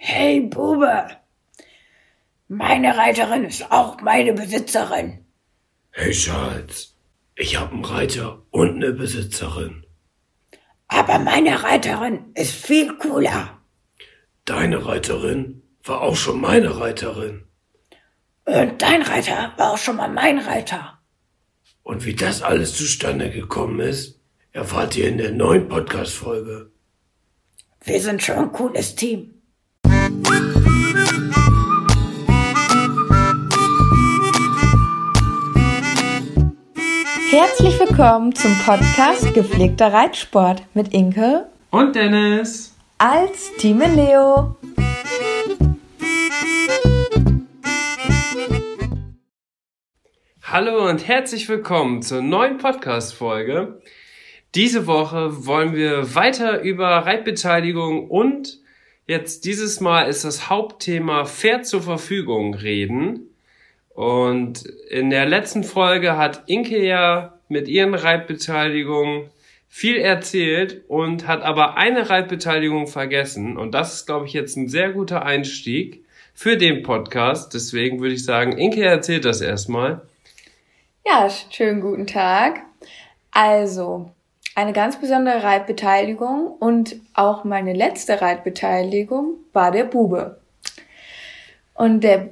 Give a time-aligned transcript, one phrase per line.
[0.00, 1.08] Hey Bube,
[2.46, 5.24] meine Reiterin ist auch meine Besitzerin.
[5.90, 6.94] Hey Schatz,
[7.34, 9.84] ich hab einen Reiter und eine Besitzerin.
[10.86, 13.58] Aber meine Reiterin ist viel cooler.
[14.44, 17.44] Deine Reiterin war auch schon meine Reiterin.
[18.44, 21.00] Und dein Reiter war auch schon mal mein Reiter.
[21.82, 24.20] Und wie das alles zustande gekommen ist,
[24.52, 26.70] erfahrt ihr in der neuen Podcast-Folge.
[27.82, 29.34] Wir sind schon ein cooles Team.
[37.30, 44.56] Herzlich willkommen zum Podcast Gepflegter Reitsport mit Inke und Dennis als Team Leo.
[50.42, 53.82] Hallo und herzlich willkommen zur neuen Podcast-Folge.
[54.54, 58.58] Diese Woche wollen wir weiter über Reitbeteiligung und
[59.06, 63.28] jetzt dieses Mal ist das Hauptthema Pferd zur Verfügung reden.
[63.98, 69.28] Und in der letzten Folge hat Inke ja mit ihren Reitbeteiligungen
[69.68, 73.56] viel erzählt und hat aber eine Reitbeteiligung vergessen.
[73.56, 77.54] Und das ist, glaube ich, jetzt ein sehr guter Einstieg für den Podcast.
[77.54, 80.02] Deswegen würde ich sagen, Inke erzählt das erstmal.
[81.04, 82.60] Ja, schönen guten Tag.
[83.32, 84.12] Also,
[84.54, 90.38] eine ganz besondere Reitbeteiligung und auch meine letzte Reitbeteiligung war der Bube.
[91.74, 92.28] Und der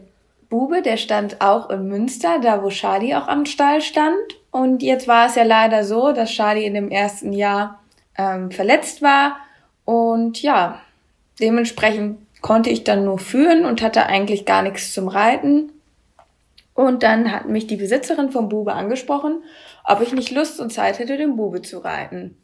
[0.48, 4.16] Bube, der stand auch in Münster, da wo Shadi auch am Stall stand.
[4.50, 7.80] Und jetzt war es ja leider so, dass Shadi in dem ersten Jahr
[8.16, 9.36] ähm, verletzt war.
[9.84, 10.80] Und ja,
[11.40, 15.72] dementsprechend konnte ich dann nur führen und hatte eigentlich gar nichts zum Reiten.
[16.74, 19.42] Und dann hat mich die Besitzerin vom Bube angesprochen,
[19.84, 22.36] ob ich nicht Lust und Zeit hätte, den Bube zu reiten.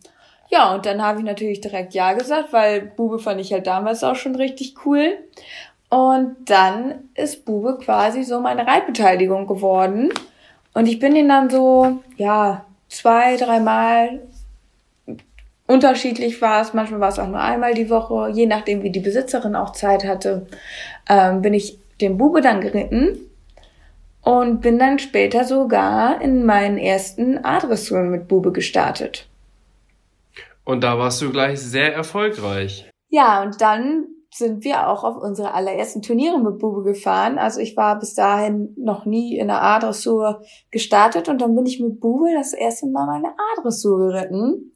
[0.50, 4.04] Ja, und dann habe ich natürlich direkt Ja gesagt, weil Bube fand ich halt damals
[4.04, 5.19] auch schon richtig cool.
[5.92, 10.08] Und dann ist Bube quasi so meine Reitbeteiligung geworden.
[10.72, 14.20] Und ich bin ihn dann so, ja, zwei, dreimal
[15.66, 16.72] unterschiedlich war es.
[16.72, 20.06] Manchmal war es auch nur einmal die Woche, je nachdem, wie die Besitzerin auch Zeit
[20.06, 20.47] hatte,
[21.10, 23.19] ähm, bin ich den Bube dann geritten
[24.22, 29.28] und bin dann später sogar in meinen ersten A-Dressuren mit Bube gestartet.
[30.64, 32.88] Und da warst du gleich sehr erfolgreich.
[33.10, 37.38] Ja, und dann sind wir auch auf unsere allerersten Turniere mit Bube gefahren.
[37.38, 41.81] Also ich war bis dahin noch nie in der A-Dressur gestartet und dann bin ich
[41.81, 44.72] mit Bube das erste Mal meine A-Dressur geritten.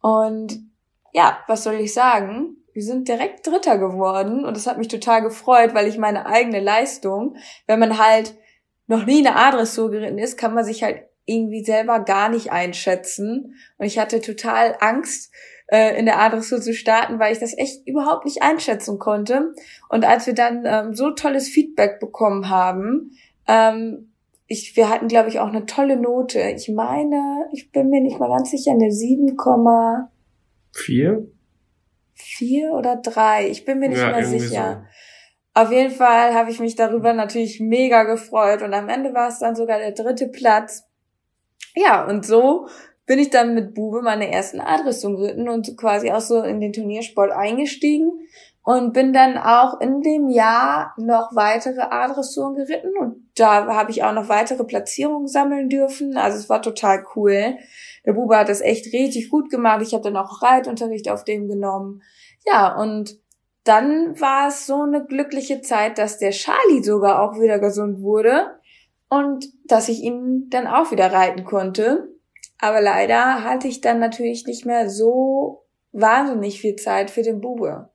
[0.00, 0.60] Und
[1.12, 2.56] ja, was soll ich sagen?
[2.72, 6.60] Wir sind direkt Dritter geworden und das hat mich total gefreut, weil ich meine eigene
[6.60, 7.36] Leistung,
[7.66, 8.34] wenn man halt
[8.86, 13.56] noch nie eine A-Dressur geritten ist, kann man sich halt irgendwie selber gar nicht einschätzen.
[13.76, 15.32] Und ich hatte total Angst,
[15.68, 19.52] äh, in der Adressur zu starten, weil ich das echt überhaupt nicht einschätzen konnte.
[19.88, 23.12] Und als wir dann ähm, so tolles Feedback bekommen haben,
[23.46, 24.12] ähm,
[24.48, 26.40] ich, wir hatten, glaube ich, auch eine tolle Note.
[26.40, 31.26] Ich meine, ich bin mir nicht mal ganz sicher, eine 7,4
[32.14, 33.48] 4 oder 3.
[33.48, 34.84] Ich bin mir nicht ja, mal sicher.
[35.54, 35.62] So.
[35.62, 39.38] Auf jeden Fall habe ich mich darüber natürlich mega gefreut und am Ende war es
[39.38, 40.84] dann sogar der dritte Platz.
[41.74, 42.68] Ja, und so
[43.06, 46.72] bin ich dann mit Bube meine ersten Adressungen geritten und quasi auch so in den
[46.72, 48.10] Turniersport eingestiegen
[48.62, 54.02] und bin dann auch in dem Jahr noch weitere A-Dressuren geritten und da habe ich
[54.02, 56.16] auch noch weitere Platzierungen sammeln dürfen.
[56.16, 57.56] Also es war total cool.
[58.04, 59.82] Der Bube hat das echt richtig gut gemacht.
[59.82, 62.02] Ich habe dann auch Reitunterricht auf dem genommen.
[62.44, 63.20] Ja, und
[63.62, 68.58] dann war es so eine glückliche Zeit, dass der Charlie sogar auch wieder gesund wurde
[69.08, 72.15] und dass ich ihn dann auch wieder reiten konnte.
[72.58, 77.90] Aber leider hatte ich dann natürlich nicht mehr so wahnsinnig viel Zeit für den Bube.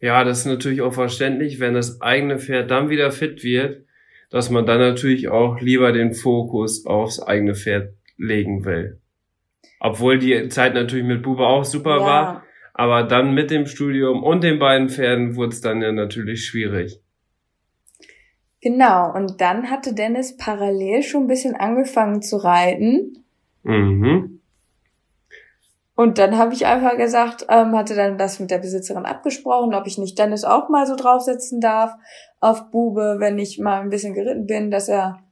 [0.00, 3.86] Ja, das ist natürlich auch verständlich, wenn das eigene Pferd dann wieder fit wird,
[4.30, 9.00] dass man dann natürlich auch lieber den Fokus aufs eigene Pferd legen will.
[9.80, 12.06] Obwohl die Zeit natürlich mit Bube auch super ja.
[12.06, 16.44] war, aber dann mit dem Studium und den beiden Pferden wurde es dann ja natürlich
[16.46, 17.00] schwierig.
[18.60, 23.21] Genau, und dann hatte Dennis parallel schon ein bisschen angefangen zu reiten.
[23.62, 24.40] Mhm.
[25.94, 29.86] Und dann habe ich einfach gesagt, ähm, hatte dann das mit der Besitzerin abgesprochen, ob
[29.86, 31.92] ich nicht Dennis auch mal so draufsetzen darf
[32.40, 35.22] auf Bube, wenn ich mal ein bisschen geritten bin, dass er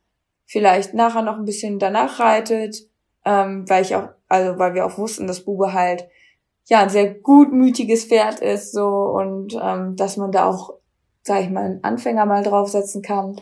[0.46, 2.76] vielleicht nachher noch ein bisschen danach reitet,
[3.24, 6.08] ähm, weil ich auch, also weil wir auch wussten, dass Bube halt
[6.66, 10.74] ja ein sehr gutmütiges Pferd ist so und ähm, dass man da auch,
[11.22, 13.40] sag ich mal, einen Anfänger mal draufsetzen kann.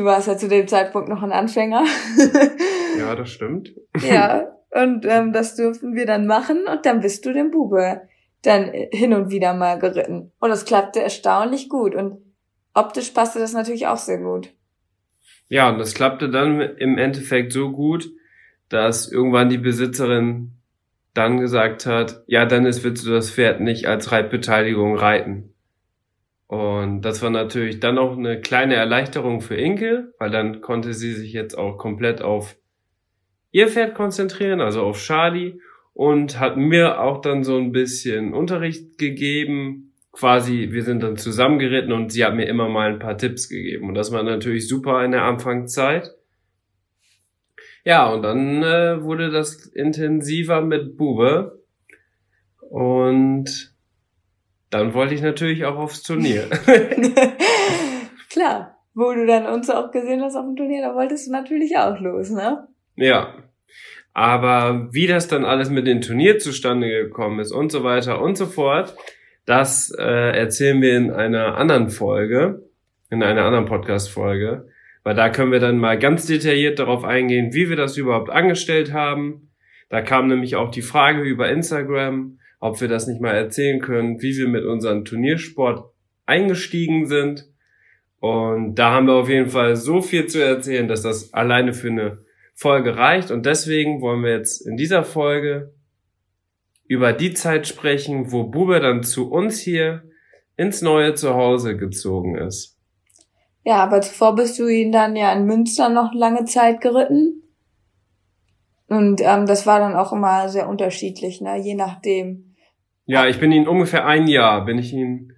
[0.00, 1.84] Du warst ja zu dem Zeitpunkt noch ein Anfänger.
[2.98, 3.74] ja, das stimmt.
[4.02, 8.00] ja, und ähm, das durften wir dann machen und dann bist du dem Bube
[8.40, 10.32] dann hin und wieder mal geritten.
[10.40, 12.16] Und es klappte erstaunlich gut und
[12.72, 14.54] optisch passte das natürlich auch sehr gut.
[15.50, 18.10] Ja, und das klappte dann im Endeffekt so gut,
[18.70, 20.52] dass irgendwann die Besitzerin
[21.12, 25.52] dann gesagt hat, ja, Dennis, willst du das Pferd nicht als Reitbeteiligung reiten?
[26.50, 31.12] Und das war natürlich dann auch eine kleine Erleichterung für Inke, weil dann konnte sie
[31.12, 32.56] sich jetzt auch komplett auf
[33.52, 35.60] ihr Pferd konzentrieren, also auf Charlie,
[35.92, 39.92] und hat mir auch dann so ein bisschen Unterricht gegeben.
[40.10, 43.86] Quasi, wir sind dann zusammengeritten und sie hat mir immer mal ein paar Tipps gegeben.
[43.86, 46.10] Und das war natürlich super in der Anfangszeit.
[47.84, 51.62] Ja, und dann äh, wurde das intensiver mit Bube.
[52.58, 53.69] Und
[54.70, 56.48] dann wollte ich natürlich auch aufs Turnier.
[58.30, 61.76] Klar, wo du dann uns auch gesehen hast auf dem Turnier, da wolltest du natürlich
[61.76, 62.68] auch los, ne?
[62.96, 63.34] Ja.
[64.12, 68.36] Aber wie das dann alles mit dem Turnier zustande gekommen ist und so weiter und
[68.36, 68.94] so fort,
[69.46, 72.62] das äh, erzählen wir in einer anderen Folge,
[73.08, 74.68] in einer anderen Podcast-Folge.
[75.02, 78.92] Weil da können wir dann mal ganz detailliert darauf eingehen, wie wir das überhaupt angestellt
[78.92, 79.50] haben.
[79.88, 84.20] Da kam nämlich auch die Frage über Instagram, ob wir das nicht mal erzählen können,
[84.22, 85.90] wie wir mit unserem Turniersport
[86.26, 87.48] eingestiegen sind.
[88.20, 91.88] Und da haben wir auf jeden Fall so viel zu erzählen, dass das alleine für
[91.88, 92.18] eine
[92.54, 93.30] Folge reicht.
[93.30, 95.72] Und deswegen wollen wir jetzt in dieser Folge
[96.86, 100.02] über die Zeit sprechen, wo Bube dann zu uns hier
[100.56, 102.76] ins neue Zuhause gezogen ist.
[103.64, 107.42] Ja, aber zuvor bist du ihn dann ja in Münster noch lange Zeit geritten.
[108.88, 111.58] Und ähm, das war dann auch immer sehr unterschiedlich, ne?
[111.58, 112.49] je nachdem.
[113.10, 115.32] Ja, ich bin ihn ungefähr ein Jahr, bin ich ihn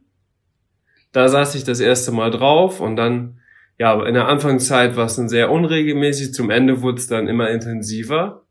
[1.13, 3.41] Da saß ich das erste Mal drauf und dann,
[3.79, 7.51] ja, in der Anfangszeit war es dann sehr unregelmäßig, zum Ende wurde es dann immer
[7.51, 8.45] intensiver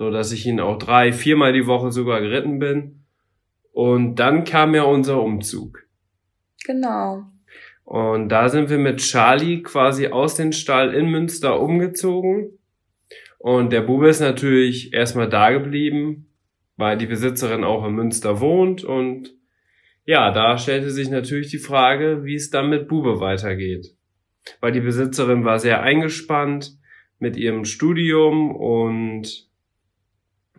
[0.00, 3.04] so dass ich ihn auch drei, viermal die Woche sogar geritten bin.
[3.70, 5.86] Und dann kam ja unser Umzug.
[6.64, 7.26] Genau.
[7.90, 12.56] Und da sind wir mit Charlie quasi aus dem Stall in Münster umgezogen.
[13.38, 16.28] Und der Bube ist natürlich erstmal da geblieben,
[16.76, 18.84] weil die Besitzerin auch in Münster wohnt.
[18.84, 19.34] Und
[20.04, 23.92] ja, da stellte sich natürlich die Frage, wie es dann mit Bube weitergeht.
[24.60, 26.78] Weil die Besitzerin war sehr eingespannt
[27.18, 29.48] mit ihrem Studium und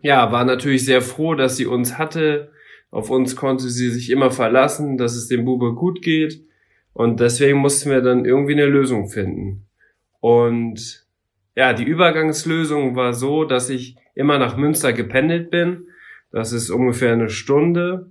[0.02, 2.52] ja, war natürlich sehr froh, dass sie uns hatte.
[2.90, 6.42] Auf uns konnte sie sich immer verlassen, dass es dem Bube gut geht.
[6.94, 9.66] Und deswegen mussten wir dann irgendwie eine Lösung finden.
[10.20, 11.06] Und
[11.54, 15.88] ja, die Übergangslösung war so, dass ich immer nach Münster gependelt bin.
[16.30, 18.10] Das ist ungefähr eine Stunde.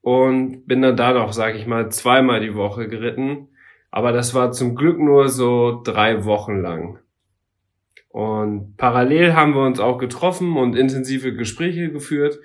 [0.00, 3.48] Und bin dann da noch, sag ich mal, zweimal die Woche geritten.
[3.90, 6.98] Aber das war zum Glück nur so drei Wochen lang.
[8.08, 12.40] Und parallel haben wir uns auch getroffen und intensive Gespräche geführt,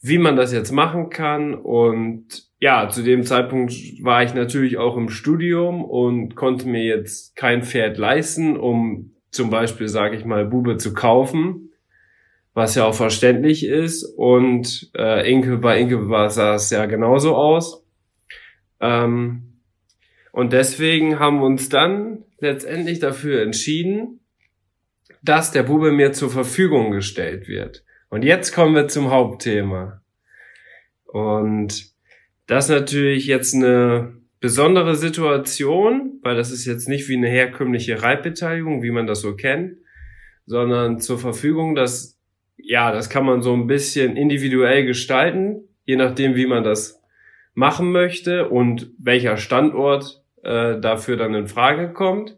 [0.00, 1.54] wie man das jetzt machen kann.
[1.54, 7.34] Und ja, zu dem Zeitpunkt war ich natürlich auch im Studium und konnte mir jetzt
[7.34, 11.70] kein Pferd leisten, um zum Beispiel, sage ich mal, Bube zu kaufen,
[12.52, 14.04] was ja auch verständlich ist.
[14.04, 17.82] Und äh, Inke bei Inke sah es ja genauso aus.
[18.78, 19.54] Ähm,
[20.30, 24.20] und deswegen haben wir uns dann letztendlich dafür entschieden,
[25.22, 27.84] dass der Bube mir zur Verfügung gestellt wird.
[28.10, 30.02] Und jetzt kommen wir zum Hauptthema.
[31.04, 31.90] Und
[32.50, 38.02] das ist natürlich jetzt eine besondere Situation, weil das ist jetzt nicht wie eine herkömmliche
[38.02, 39.76] Reitbeteiligung, wie man das so kennt,
[40.46, 42.18] sondern zur Verfügung, dass,
[42.56, 47.00] ja, das kann man so ein bisschen individuell gestalten, je nachdem, wie man das
[47.54, 52.36] machen möchte und welcher Standort äh, dafür dann in Frage kommt.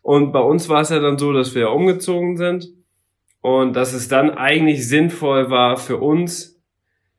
[0.00, 2.68] Und bei uns war es ja dann so, dass wir umgezogen sind
[3.42, 6.53] und dass es dann eigentlich sinnvoll war für uns,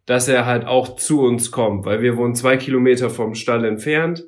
[0.05, 4.25] dass er halt auch zu uns kommt, weil wir wohnen zwei Kilometer vom Stall entfernt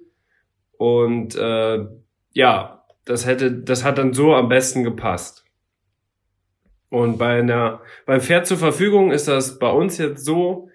[0.78, 1.86] und äh,
[2.34, 5.46] ja, das hätte, das hat dann so am besten gepasst.
[6.90, 10.70] Und bei einer, beim Pferd zur Verfügung ist das bei uns jetzt so,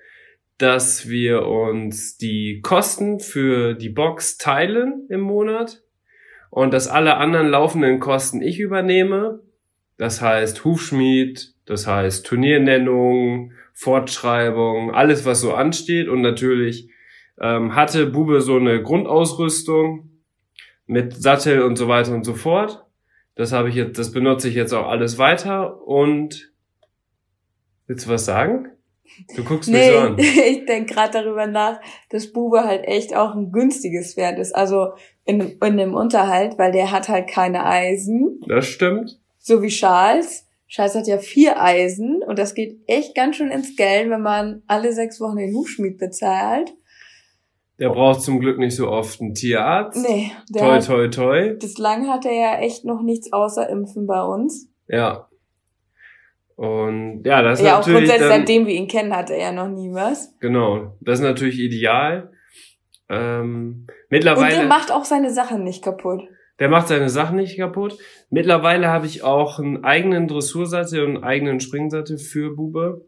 [0.59, 5.83] dass wir uns die Kosten für die Box teilen im Monat
[6.51, 9.41] und dass alle anderen laufenden Kosten ich übernehme.
[9.97, 16.91] Das heißt Hufschmied, das heißt Turniernennung, Fortschreibung, alles was so ansteht und natürlich
[17.41, 20.11] ähm, hatte Bube so eine Grundausrüstung
[20.87, 22.85] mit Sattel und so weiter und so fort.
[23.35, 26.53] Das habe ich jetzt, das benutze ich jetzt auch alles weiter und
[27.87, 28.69] willst du was sagen?
[29.37, 30.19] Du guckst nee, mich so an.
[30.19, 34.55] ich denke gerade darüber nach, dass Bube halt echt auch ein günstiges Pferd ist.
[34.55, 34.93] Also
[35.25, 38.41] in, in dem Unterhalt, weil der hat halt keine Eisen.
[38.47, 39.19] Das stimmt.
[39.39, 40.47] So wie Charles.
[40.73, 44.63] Charles hat ja vier Eisen und das geht echt ganz schön ins Geld, wenn man
[44.67, 46.73] alle sechs Wochen den Hufschmied bezahlt.
[47.79, 50.03] Der braucht zum Glück nicht so oft einen Tierarzt.
[50.03, 51.55] Nee, der Toi, hat, toi, toi.
[51.61, 54.71] bislang hat er ja echt noch nichts außer Impfen bei uns.
[54.89, 55.29] Ja.
[56.57, 59.41] Und ja, das ist ja, auch natürlich grundsätzlich, dann, seitdem wir ihn kennen, hatte er
[59.41, 60.35] ja noch nie was.
[60.41, 62.33] genau, das ist natürlich ideal.
[63.11, 66.23] Ähm, Und mittlerweile, der macht auch seine Sachen nicht kaputt.
[66.59, 67.99] Der macht seine Sachen nicht kaputt.
[68.31, 73.05] Mittlerweile habe ich auch einen eigenen Dressursattel und einen eigenen Springsattel für Bube,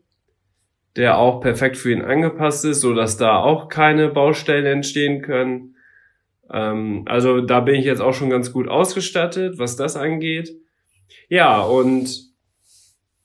[0.96, 5.76] der auch perfekt für ihn angepasst ist, so dass da auch keine Baustellen entstehen können.
[6.50, 10.50] Ähm, also da bin ich jetzt auch schon ganz gut ausgestattet, was das angeht.
[11.28, 12.34] Ja, und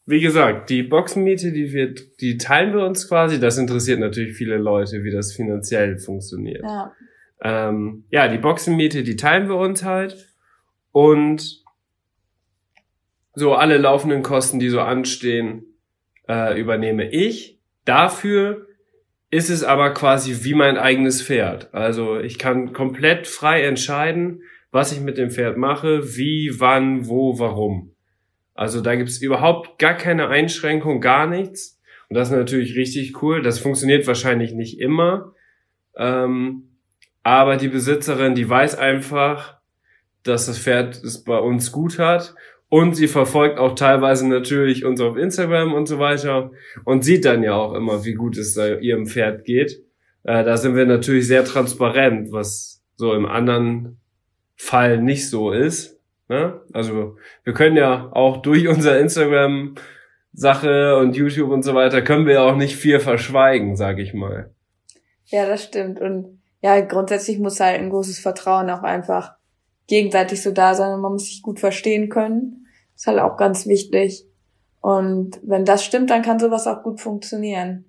[0.05, 3.39] wie gesagt, die Boxenmiete, die wird, die teilen wir uns quasi.
[3.39, 6.63] Das interessiert natürlich viele Leute, wie das finanziell funktioniert.
[6.63, 6.91] Ja.
[7.41, 10.33] Ähm, ja, die Boxenmiete, die teilen wir uns halt.
[10.91, 11.63] Und
[13.33, 15.63] so alle laufenden Kosten, die so anstehen,
[16.27, 17.59] äh, übernehme ich.
[17.85, 18.67] Dafür
[19.31, 21.73] ist es aber quasi wie mein eigenes Pferd.
[21.73, 24.41] Also ich kann komplett frei entscheiden,
[24.71, 27.95] was ich mit dem Pferd mache, wie, wann, wo, warum.
[28.53, 31.79] Also da gibt's überhaupt gar keine Einschränkung, gar nichts.
[32.09, 33.41] Und das ist natürlich richtig cool.
[33.41, 35.33] Das funktioniert wahrscheinlich nicht immer.
[35.95, 36.68] Ähm,
[37.23, 39.57] aber die Besitzerin, die weiß einfach,
[40.23, 42.35] dass das Pferd es bei uns gut hat.
[42.71, 46.51] Und sie verfolgt auch teilweise natürlich uns auf Instagram und so weiter
[46.85, 49.83] und sieht dann ja auch immer, wie gut es ihrem Pferd geht.
[50.23, 53.97] Äh, da sind wir natürlich sehr transparent, was so im anderen
[54.55, 55.99] Fall nicht so ist.
[56.27, 56.61] Ne?
[56.71, 59.75] Also wir können ja auch durch unser Instagram
[60.31, 64.13] Sache und YouTube und so weiter können wir ja auch nicht viel verschweigen, sag ich
[64.13, 64.51] mal.
[65.25, 65.99] Ja, das stimmt.
[65.99, 69.33] Und ja, grundsätzlich muss halt ein großes Vertrauen auch einfach
[69.87, 72.67] gegenseitig so da sein und man muss sich gut verstehen können.
[72.95, 74.25] Ist halt auch ganz wichtig.
[74.81, 77.85] Und wenn das stimmt, dann kann sowas auch gut funktionieren.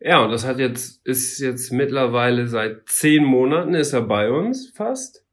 [0.00, 4.70] Ja, und das hat jetzt, ist jetzt mittlerweile seit zehn Monaten ist er bei uns
[4.74, 5.24] fast.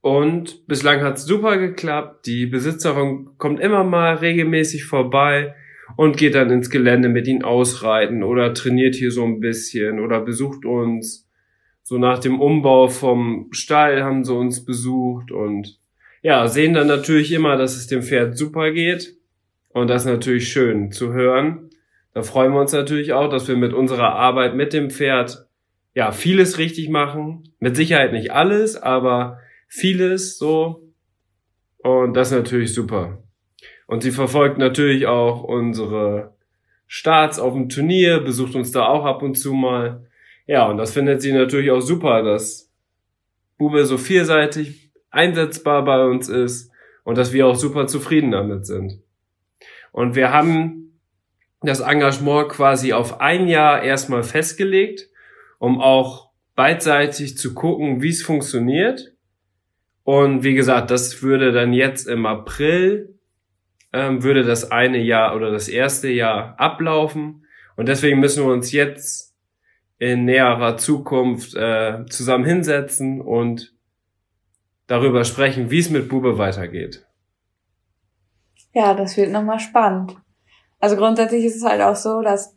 [0.00, 2.26] Und bislang hat's super geklappt.
[2.26, 5.54] Die Besitzerin kommt immer mal regelmäßig vorbei
[5.96, 10.20] und geht dann ins Gelände mit ihm ausreiten oder trainiert hier so ein bisschen oder
[10.20, 11.28] besucht uns.
[11.82, 15.78] So nach dem Umbau vom Stall haben sie uns besucht und
[16.22, 19.16] ja, sehen dann natürlich immer, dass es dem Pferd super geht.
[19.68, 21.68] Und das ist natürlich schön zu hören.
[22.14, 25.46] Da freuen wir uns natürlich auch, dass wir mit unserer Arbeit mit dem Pferd
[25.94, 27.42] ja vieles richtig machen.
[27.58, 29.38] Mit Sicherheit nicht alles, aber
[29.68, 30.92] vieles so.
[31.78, 33.23] Und das ist natürlich super.
[33.86, 36.34] Und sie verfolgt natürlich auch unsere
[36.86, 40.06] Starts auf dem Turnier, besucht uns da auch ab und zu mal.
[40.46, 42.70] Ja, und das findet sie natürlich auch super, dass
[43.58, 46.70] Bube so vielseitig einsetzbar bei uns ist
[47.04, 49.00] und dass wir auch super zufrieden damit sind.
[49.92, 50.98] Und wir haben
[51.62, 55.08] das Engagement quasi auf ein Jahr erstmal festgelegt,
[55.58, 59.12] um auch beidseitig zu gucken, wie es funktioniert.
[60.02, 63.13] Und wie gesagt, das würde dann jetzt im April,
[63.94, 67.46] ähm, würde das eine Jahr oder das erste Jahr ablaufen.
[67.76, 69.34] Und deswegen müssen wir uns jetzt
[69.98, 73.72] in näherer Zukunft äh, zusammen hinsetzen und
[74.88, 77.06] darüber sprechen, wie es mit Bube weitergeht.
[78.72, 80.16] Ja, das wird nochmal spannend.
[80.80, 82.56] Also grundsätzlich ist es halt auch so, dass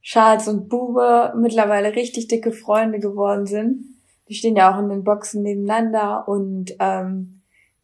[0.00, 3.84] Charles und Bube mittlerweile richtig dicke Freunde geworden sind.
[4.30, 7.37] Die stehen ja auch in den Boxen nebeneinander und ähm,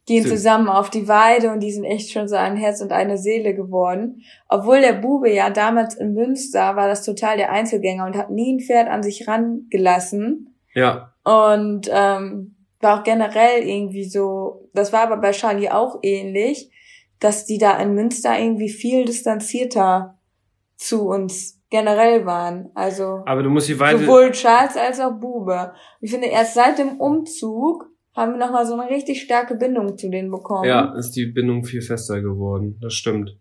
[0.05, 0.37] gehen Stimmt.
[0.37, 3.55] zusammen auf die Weide und die sind echt schon so ein Herz und eine Seele
[3.55, 4.21] geworden.
[4.47, 8.53] Obwohl der Bube ja damals in Münster war das total der Einzelgänger und hat nie
[8.53, 10.55] ein Pferd an sich rangelassen.
[10.73, 16.69] Ja, Und ähm, war auch generell irgendwie so, das war aber bei Charlie auch ähnlich,
[17.19, 20.19] dass die da in Münster irgendwie viel distanzierter
[20.75, 22.69] zu uns generell waren.
[22.75, 25.73] Also aber du musst die Weide, sowohl Charles als auch Bube.
[26.01, 30.09] Ich finde, erst seit dem Umzug haben wir nochmal so eine richtig starke Bindung zu
[30.09, 30.67] denen bekommen.
[30.67, 32.77] ja, ist die Bindung viel fester geworden.
[32.81, 33.37] Das stimmt.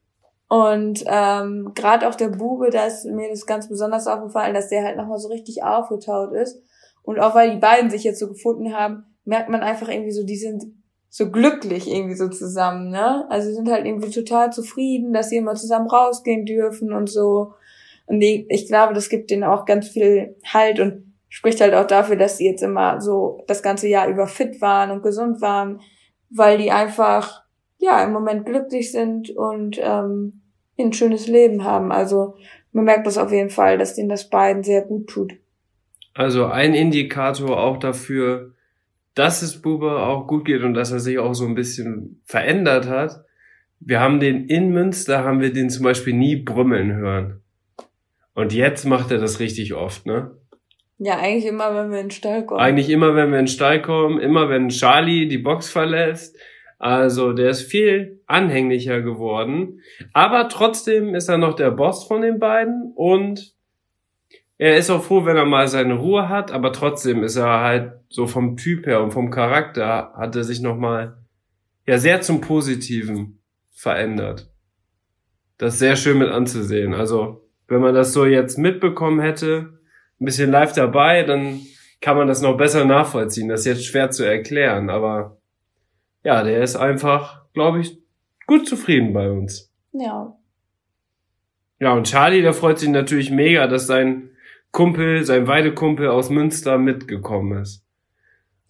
[0.48, 4.84] Und ähm, gerade auch der Bube, da ist mir das ganz besonders aufgefallen, dass der
[4.84, 6.62] halt nochmal so richtig aufgetaut ist.
[7.02, 10.24] Und auch weil die beiden sich jetzt so gefunden haben, merkt man einfach irgendwie so,
[10.24, 10.64] die sind
[11.08, 13.24] so glücklich irgendwie so zusammen, ne?
[13.30, 17.52] Also sie sind halt irgendwie total zufrieden, dass sie immer zusammen rausgehen dürfen und so.
[18.06, 21.88] Und ich, ich glaube, das gibt denen auch ganz viel Halt und spricht halt auch
[21.88, 25.80] dafür, dass sie jetzt immer so das ganze Jahr über fit waren und gesund waren,
[26.30, 27.42] weil die einfach
[27.78, 30.42] ja im Moment glücklich sind und ähm,
[30.78, 31.90] ein schönes Leben haben.
[31.90, 32.36] Also
[32.70, 35.32] man merkt das auf jeden Fall, dass denen das beiden sehr gut tut.
[36.14, 38.52] Also ein Indikator auch dafür,
[39.16, 42.88] dass es Bube auch gut geht und dass er sich auch so ein bisschen verändert
[42.88, 43.24] hat.
[43.80, 47.40] Wir haben den in Münster, haben wir den zum Beispiel nie brummeln hören.
[48.34, 50.30] Und jetzt macht er das richtig oft, ne?
[51.04, 52.60] Ja, eigentlich immer, wenn wir in den Stall kommen.
[52.60, 56.34] Eigentlich immer, wenn wir in den Stall kommen, immer wenn Charlie die Box verlässt.
[56.78, 59.82] Also der ist viel anhänglicher geworden.
[60.14, 63.52] Aber trotzdem ist er noch der Boss von den beiden und
[64.56, 67.92] er ist auch froh, wenn er mal seine Ruhe hat, aber trotzdem ist er halt
[68.08, 71.18] so vom Typ her und vom Charakter hat er sich nochmal
[71.86, 73.40] ja sehr zum Positiven
[73.72, 74.50] verändert.
[75.58, 76.94] Das ist sehr schön mit anzusehen.
[76.94, 79.74] Also wenn man das so jetzt mitbekommen hätte,
[80.20, 81.60] ein bisschen live dabei, dann
[82.00, 83.48] kann man das noch besser nachvollziehen.
[83.48, 85.38] Das ist jetzt schwer zu erklären, aber
[86.22, 87.98] ja, der ist einfach, glaube ich,
[88.46, 89.72] gut zufrieden bei uns.
[89.92, 90.36] Ja.
[91.80, 94.30] Ja, und Charlie, der freut sich natürlich mega, dass sein
[94.70, 97.84] Kumpel, sein Weidekumpel aus Münster mitgekommen ist.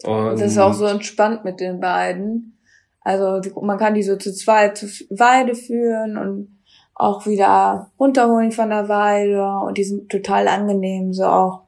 [0.03, 2.59] Und das ist auch so entspannt mit den beiden.
[3.01, 6.59] Also man kann die so zu zweit zur Weide führen und
[6.95, 11.65] auch wieder runterholen von der Weide und die sind total angenehm, so auch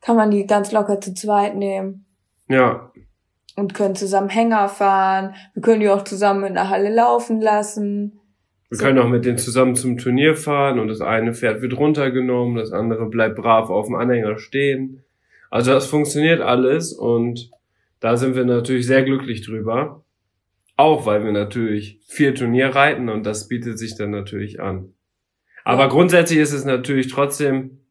[0.00, 2.04] kann man die ganz locker zu zweit nehmen.
[2.48, 2.90] Ja.
[3.54, 5.34] Und können zusammen Hänger fahren.
[5.54, 8.18] Wir können die auch zusammen in der Halle laufen lassen.
[8.68, 8.84] Wir so.
[8.84, 12.72] können auch mit denen zusammen zum Turnier fahren und das eine Pferd wird runtergenommen, das
[12.72, 15.04] andere bleibt brav auf dem Anhänger stehen.
[15.50, 17.50] Also das funktioniert alles und
[18.00, 20.02] da sind wir natürlich sehr glücklich drüber.
[20.76, 24.94] Auch weil wir natürlich viel Turnier reiten und das bietet sich dann natürlich an.
[25.64, 27.82] Aber grundsätzlich ist es natürlich trotzdem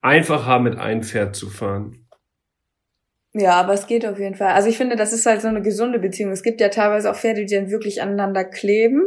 [0.00, 2.06] einfacher, mit einem Pferd zu fahren.
[3.32, 4.52] Ja, aber es geht auf jeden Fall.
[4.52, 6.32] Also ich finde, das ist halt so eine gesunde Beziehung.
[6.32, 9.02] Es gibt ja teilweise auch Pferde, die dann wirklich aneinander kleben.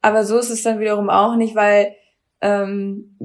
[0.00, 1.94] Aber so ist es dann wiederum auch nicht, weil
[2.40, 3.18] ähm,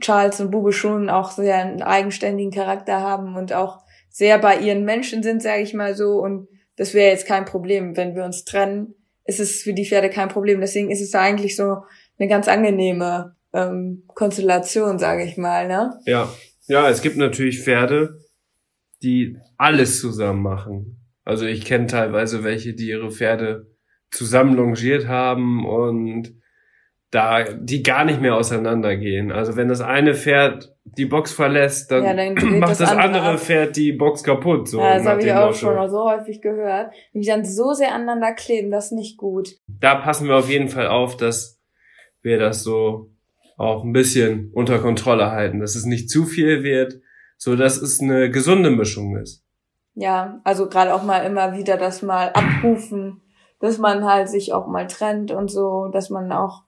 [0.00, 4.84] Charles und Bube schon auch sehr einen eigenständigen Charakter haben und auch sehr bei ihren
[4.84, 6.20] Menschen sind, sage ich mal so.
[6.20, 7.96] Und das wäre jetzt kein Problem.
[7.96, 10.60] Wenn wir uns trennen, ist es für die Pferde kein Problem.
[10.60, 11.82] Deswegen ist es eigentlich so
[12.18, 15.66] eine ganz angenehme ähm, Konstellation, sage ich mal.
[15.66, 15.98] Ne?
[16.06, 16.32] Ja,
[16.66, 18.20] ja, es gibt natürlich Pferde,
[19.02, 21.00] die alles zusammen machen.
[21.24, 23.66] Also ich kenne teilweise welche, die ihre Pferde
[24.10, 26.34] zusammen longiert haben und
[27.10, 29.30] da die gar nicht mehr auseinandergehen.
[29.32, 33.22] Also wenn das eine Pferd die Box verlässt, dann, ja, dann macht das, das andere,
[33.22, 34.68] andere Pferd die Box kaputt.
[34.68, 36.92] So ja, das habe ich auch schon so häufig gehört.
[37.12, 39.50] Wenn die dann so sehr aneinander kleben, das ist nicht gut.
[39.66, 41.60] Da passen wir auf jeden Fall auf, dass
[42.22, 43.10] wir das so
[43.56, 47.00] auch ein bisschen unter Kontrolle halten, dass es nicht zu viel wird,
[47.36, 49.42] so dass es eine gesunde Mischung ist.
[49.94, 53.22] Ja, also gerade auch mal immer wieder das mal abrufen,
[53.60, 56.65] dass man halt sich auch mal trennt und so, dass man auch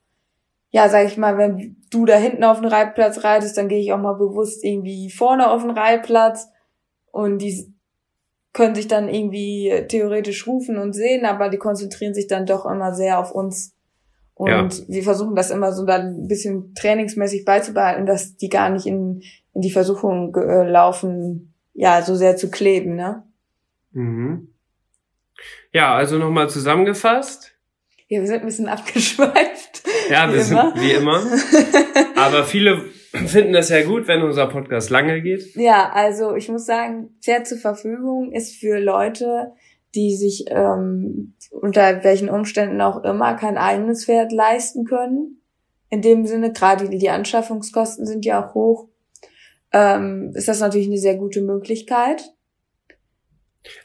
[0.71, 3.93] ja, sag ich mal, wenn du da hinten auf den Reitplatz reitest, dann gehe ich
[3.93, 6.49] auch mal bewusst irgendwie vorne auf den Reitplatz
[7.11, 7.75] und die
[8.53, 12.93] können sich dann irgendwie theoretisch rufen und sehen, aber die konzentrieren sich dann doch immer
[12.93, 13.75] sehr auf uns.
[14.35, 14.89] Und ja.
[14.89, 19.23] wir versuchen das immer so dann ein bisschen trainingsmäßig beizubehalten, dass die gar nicht in,
[19.55, 23.25] in die Versuchung äh, laufen, ja, so sehr zu kleben, ne?
[23.93, 24.49] Mhm.
[25.73, 27.53] Ja, also nochmal zusammengefasst.
[28.09, 29.83] Ja, wir sind ein bisschen abgeschweift.
[30.11, 31.23] Ja, wir sind wie immer.
[32.17, 32.85] Aber viele
[33.27, 35.55] finden das ja gut, wenn unser Podcast lange geht.
[35.55, 39.53] Ja, also ich muss sagen, Pferd zur Verfügung ist für Leute,
[39.95, 45.41] die sich ähm, unter welchen Umständen auch immer kein eigenes Pferd leisten können.
[45.91, 48.89] In dem Sinne, gerade die, die Anschaffungskosten sind ja auch hoch,
[49.73, 52.23] ähm, ist das natürlich eine sehr gute Möglichkeit.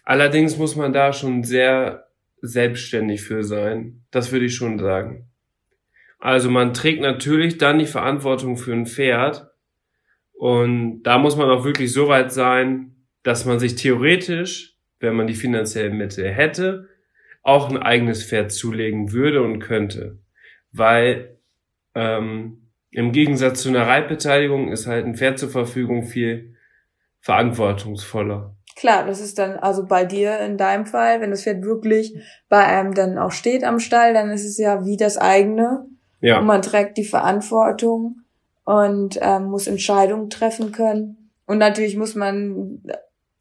[0.04, 2.08] Allerdings muss man da schon sehr
[2.42, 4.04] selbstständig für sein.
[4.12, 5.30] Das würde ich schon sagen.
[6.24, 9.52] Also man trägt natürlich dann die Verantwortung für ein Pferd.
[10.32, 15.28] Und da muss man auch wirklich so weit sein, dass man sich theoretisch, wenn man
[15.28, 16.88] die finanziellen Mittel hätte,
[17.42, 20.20] auch ein eigenes Pferd zulegen würde und könnte.
[20.72, 21.42] Weil
[21.94, 26.56] ähm, im Gegensatz zu einer Reitbeteiligung ist halt ein Pferd zur Verfügung viel
[27.20, 28.56] verantwortungsvoller.
[28.78, 32.16] Klar, das ist dann also bei dir in deinem Fall, wenn das Pferd wirklich
[32.48, 35.86] bei einem dann auch steht am Stall, dann ist es ja wie das eigene.
[36.24, 36.40] Ja.
[36.40, 38.22] Und man trägt die Verantwortung
[38.64, 41.30] und ähm, muss Entscheidungen treffen können.
[41.46, 42.82] Und natürlich muss man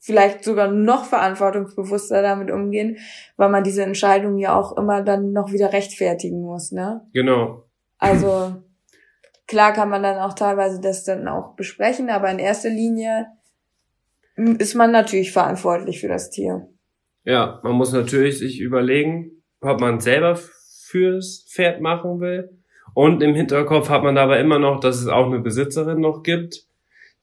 [0.01, 2.99] vielleicht sogar noch verantwortungsbewusster damit umgehen,
[3.37, 7.07] weil man diese Entscheidungen ja auch immer dann noch wieder rechtfertigen muss, ne?
[7.13, 7.67] Genau.
[7.99, 8.57] Also
[9.47, 13.29] klar kann man dann auch teilweise das dann auch besprechen, aber in erster Linie
[14.59, 16.67] ist man natürlich verantwortlich für das Tier.
[17.23, 20.37] Ja, man muss natürlich sich überlegen, ob man selber
[20.89, 22.62] fürs Pferd machen will.
[22.95, 26.67] Und im Hinterkopf hat man dabei immer noch, dass es auch eine Besitzerin noch gibt,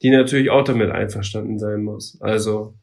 [0.02, 2.18] die natürlich auch damit einverstanden sein muss.
[2.20, 2.74] Also,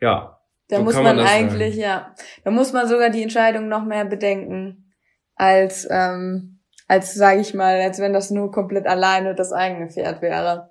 [0.00, 0.38] ja.
[0.68, 1.82] Da so muss man, das eigentlich, sagen.
[1.82, 2.14] ja,
[2.44, 4.92] da muss man sogar die Entscheidung noch mehr bedenken,
[5.36, 10.22] als, ähm, als sage ich mal, als wenn das nur komplett alleine das eigene Pferd
[10.22, 10.70] wäre.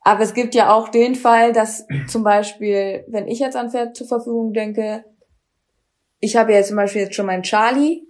[0.00, 3.96] Aber es gibt ja auch den Fall, dass zum Beispiel, wenn ich jetzt an Pferd
[3.96, 5.04] zur Verfügung denke,
[6.18, 8.02] ich habe ja zum Beispiel jetzt schon meinen Charlie,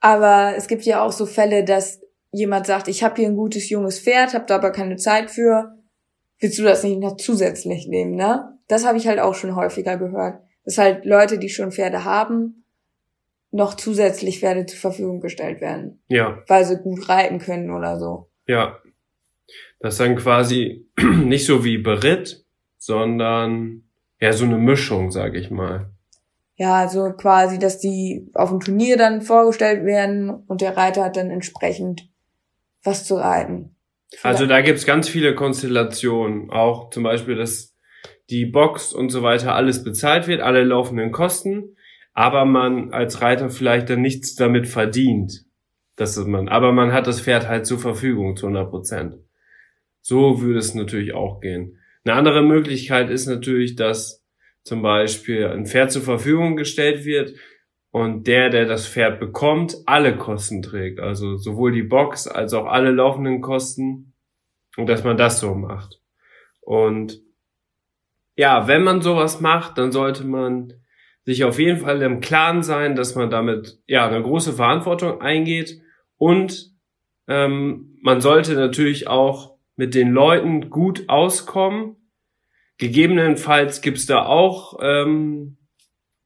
[0.00, 2.00] aber es gibt ja auch so Fälle, dass
[2.32, 5.74] jemand sagt, ich habe hier ein gutes junges Pferd, habe da aber keine Zeit für,
[6.40, 8.58] willst du das nicht noch zusätzlich nehmen, ne?
[8.68, 10.40] Das habe ich halt auch schon häufiger gehört.
[10.64, 12.64] Dass halt Leute, die schon Pferde haben,
[13.52, 18.28] noch zusätzlich Pferde zur Verfügung gestellt werden, Ja, weil sie gut reiten können oder so.
[18.46, 18.78] ja.
[19.78, 20.86] Das ist dann quasi
[21.24, 22.44] nicht so wie Beritt,
[22.78, 23.82] sondern
[24.20, 25.90] ja so eine Mischung, sag ich mal.
[26.56, 31.16] Ja, also quasi, dass die auf dem Turnier dann vorgestellt werden und der Reiter hat
[31.16, 32.08] dann entsprechend
[32.82, 33.76] was zu reiten.
[34.22, 36.50] Also da gibt's ganz viele Konstellationen.
[36.50, 37.74] Auch zum Beispiel, dass
[38.30, 41.76] die Box und so weiter alles bezahlt wird, alle laufenden Kosten,
[42.12, 45.44] aber man als Reiter vielleicht dann nichts damit verdient.
[45.96, 49.14] Das ist man, aber man hat das Pferd halt zur Verfügung zu 100 Prozent.
[50.00, 51.78] So würde es natürlich auch gehen.
[52.04, 54.24] Eine andere Möglichkeit ist natürlich, dass
[54.66, 57.34] zum Beispiel ein Pferd zur Verfügung gestellt wird
[57.92, 60.98] und der, der das Pferd bekommt, alle Kosten trägt.
[60.98, 64.12] Also sowohl die Box als auch alle laufenden Kosten
[64.76, 66.00] und dass man das so macht.
[66.60, 67.22] Und
[68.34, 70.74] ja, wenn man sowas macht, dann sollte man
[71.24, 75.80] sich auf jeden Fall im Klaren sein, dass man damit ja eine große Verantwortung eingeht
[76.18, 76.72] und
[77.28, 81.96] ähm, man sollte natürlich auch mit den Leuten gut auskommen.
[82.78, 85.56] Gegebenenfalls gibt's da auch ähm,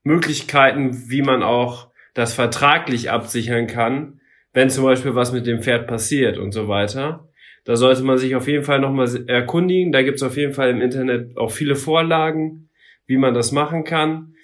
[0.02, 4.20] Möglichkeiten, wie man auch das vertraglich absichern kann,
[4.52, 7.28] wenn zum Beispiel was mit dem Pferd passiert und so weiter.
[7.64, 9.92] Da sollte man sich auf jeden Fall nochmal erkundigen.
[9.92, 12.70] Da gibt's auf jeden Fall im Internet auch viele Vorlagen,
[13.06, 14.34] wie man das machen kann,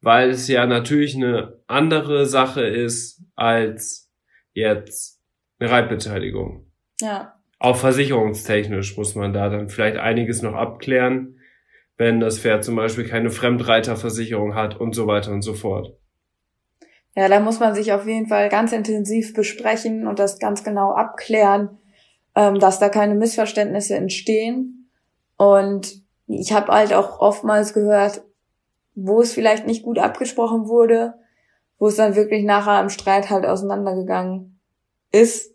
[0.00, 4.10] weil es ja natürlich eine andere Sache ist als
[4.52, 5.20] jetzt
[5.58, 6.66] eine Reitbeteiligung.
[7.00, 7.34] Ja.
[7.58, 11.38] Auch versicherungstechnisch muss man da dann vielleicht einiges noch abklären,
[12.02, 15.96] wenn das Pferd zum Beispiel keine Fremdreiterversicherung hat und so weiter und so fort.
[17.14, 20.92] Ja, da muss man sich auf jeden Fall ganz intensiv besprechen und das ganz genau
[20.92, 21.78] abklären,
[22.34, 24.90] ähm, dass da keine Missverständnisse entstehen.
[25.36, 28.22] Und ich habe halt auch oftmals gehört,
[28.94, 31.14] wo es vielleicht nicht gut abgesprochen wurde,
[31.78, 34.58] wo es dann wirklich nachher im Streit halt auseinandergegangen
[35.12, 35.54] ist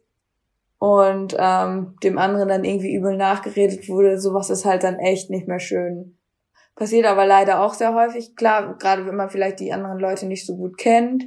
[0.80, 4.18] und ähm, dem anderen dann irgendwie übel nachgeredet wurde.
[4.18, 6.17] Sowas ist halt dann echt nicht mehr schön.
[6.78, 8.36] Passiert aber leider auch sehr häufig.
[8.36, 11.26] Klar, gerade wenn man vielleicht die anderen Leute nicht so gut kennt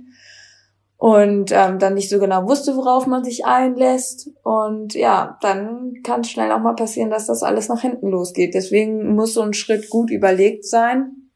[0.97, 4.31] und ähm, dann nicht so genau wusste, worauf man sich einlässt.
[4.45, 8.55] Und ja, dann kann es schnell auch mal passieren, dass das alles nach hinten losgeht.
[8.55, 11.31] Deswegen muss so ein Schritt gut überlegt sein,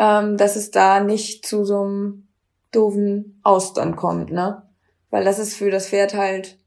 [0.00, 2.28] ähm, dass es da nicht zu so einem
[2.72, 4.62] doofen Austern kommt, ne?
[5.10, 6.58] Weil das ist für das Pferd halt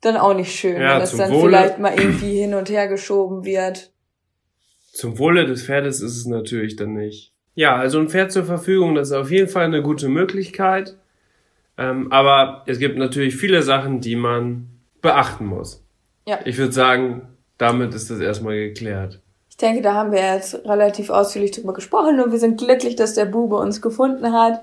[0.00, 2.86] dann auch nicht schön, Ja, wenn das dann Wohle- vielleicht mal irgendwie hin und her
[2.88, 3.92] geschoben wird.
[4.92, 7.32] Zum Wohle des Pferdes ist es natürlich dann nicht.
[7.54, 10.96] Ja, also ein Pferd zur Verfügung, das ist auf jeden Fall eine gute Möglichkeit.
[11.78, 14.68] Ähm, aber es gibt natürlich viele Sachen, die man
[15.00, 15.82] beachten muss.
[16.26, 16.40] Ja.
[16.44, 17.22] Ich würde sagen,
[17.58, 19.20] damit ist das erstmal geklärt.
[19.48, 23.14] Ich denke, da haben wir jetzt relativ ausführlich drüber gesprochen und wir sind glücklich, dass
[23.14, 24.60] der Bube uns gefunden hat.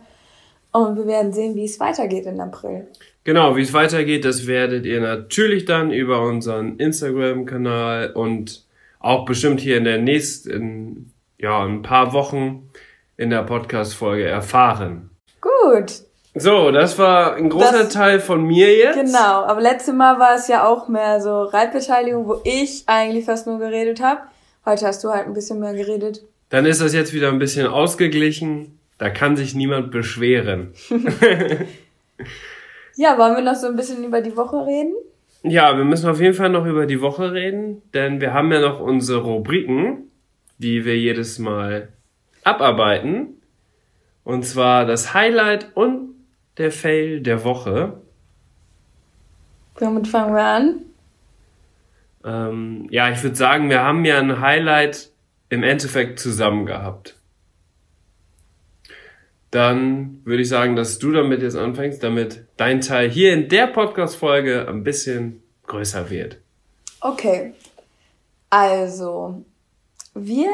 [0.72, 2.88] Und wir werden sehen, wie es weitergeht in April.
[3.24, 8.67] Genau, wie es weitergeht, das werdet ihr natürlich dann über unseren Instagram-Kanal und
[9.00, 12.70] auch bestimmt hier in der nächsten, ja, ein paar Wochen
[13.18, 15.10] in der Podcast-Folge erfahren.
[15.42, 16.02] Gut,
[16.36, 18.96] So, das war ein großer Das- Teil von mir jetzt.
[18.96, 19.44] genau.
[19.46, 23.58] Aber letztes Mal war es ja auch mehr so Reitbeteiligung, wo ich eigentlich fast nur
[23.60, 24.22] geredet habe.
[24.66, 26.22] Heute hast du halt ein bisschen mehr geredet.
[26.50, 28.78] Dann ist das jetzt wieder ein bisschen ausgeglichen.
[29.00, 30.74] Da kann sich niemand beschweren.
[32.96, 34.96] Ja, wollen wir noch so ein bisschen über die Woche reden?
[35.44, 38.60] Ja, wir müssen auf jeden Fall noch über die Woche reden, denn wir haben ja
[38.60, 40.12] noch unsere Rubriken,
[40.58, 41.90] die wir jedes Mal
[42.44, 43.42] abarbeiten.
[44.24, 46.16] Und zwar das Highlight und
[46.58, 48.02] der Fail der Woche.
[49.76, 50.80] Womit fangen wir an?
[52.26, 55.12] Ähm, ja, ich würde sagen, wir haben ja ein Highlight
[55.50, 57.16] im Endeffekt zusammen gehabt.
[59.52, 63.68] Dann würde ich sagen, dass du damit jetzt anfängst, damit dein Teil hier in der
[63.68, 66.38] Podcast-Folge ein bisschen größer wird.
[67.02, 67.54] Okay.
[68.50, 69.44] Also,
[70.14, 70.50] wir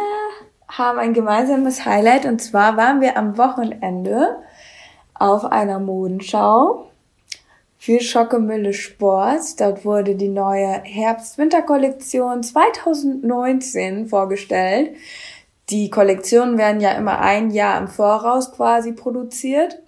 [0.68, 4.38] haben ein gemeinsames Highlight und zwar waren wir am Wochenende
[5.14, 6.90] auf einer Modenschau
[7.78, 9.56] für Schockemülle Sports.
[9.56, 14.96] Dort wurde die neue Herbst-Winter-Kollektion 2019 vorgestellt.
[15.74, 19.82] Die Kollektionen werden ja immer ein Jahr im Voraus quasi produziert.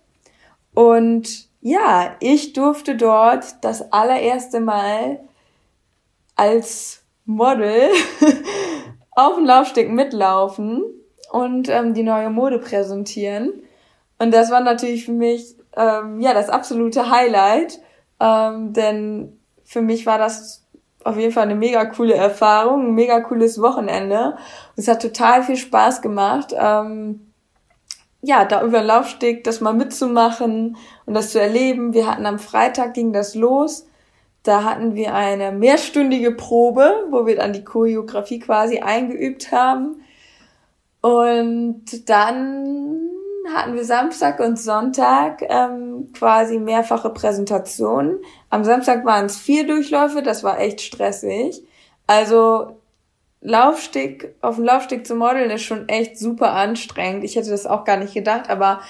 [0.73, 5.19] Und ja, ich durfte dort das allererste Mal
[6.35, 7.91] als Model
[9.11, 10.83] auf dem Laufsteg mitlaufen
[11.31, 13.53] und ähm, die neue Mode präsentieren.
[14.17, 17.79] Und das war natürlich für mich ähm, ja das absolute Highlight,
[18.19, 20.64] ähm, denn für mich war das
[21.05, 24.35] auf jeden Fall eine mega coole Erfahrung, ein mega cooles Wochenende.
[24.75, 26.53] Es hat total viel Spaß gemacht.
[26.57, 27.31] Ähm,
[28.21, 31.93] ja, da über den Laufsteg das mal mitzumachen und das zu erleben.
[31.93, 33.85] Wir hatten am Freitag ging das los.
[34.41, 40.01] Da hatten wir eine mehrstündige Probe, wo wir dann die Choreografie quasi eingeübt haben.
[41.01, 43.14] Und dann
[43.53, 48.19] hatten wir Samstag und Sonntag ähm, quasi mehrfache Präsentationen.
[48.49, 51.61] Am Samstag waren es vier Durchläufe, das war echt stressig.
[52.07, 52.79] Also
[53.41, 57.23] Laufsteg, auf dem Laufsteg zu modeln ist schon echt super anstrengend.
[57.23, 58.81] Ich hätte das auch gar nicht gedacht, aber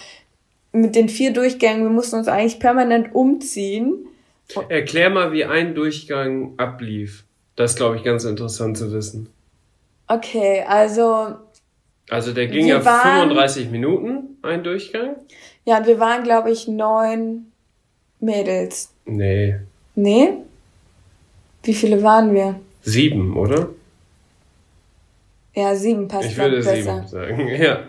[0.72, 4.08] mit den vier Durchgängen, wir mussten uns eigentlich permanent umziehen.
[4.70, 7.24] Erklär mal, wie ein Durchgang ablief.
[7.56, 9.30] Das ist, glaube ich, ganz interessant zu wissen.
[10.08, 11.36] Okay, also
[12.10, 15.16] also der ging ja waren, 35 Minuten, ein Durchgang?
[15.66, 17.52] Ja, wir waren, glaube ich, neun
[18.20, 18.92] Mädels.
[19.06, 19.56] Nee.
[19.96, 20.34] Nee?
[21.64, 22.60] Wie viele waren wir?
[22.82, 23.70] Sieben, oder?
[25.54, 26.76] Ja, sieben passt Ich würde besser.
[26.76, 27.80] sieben sagen, ja.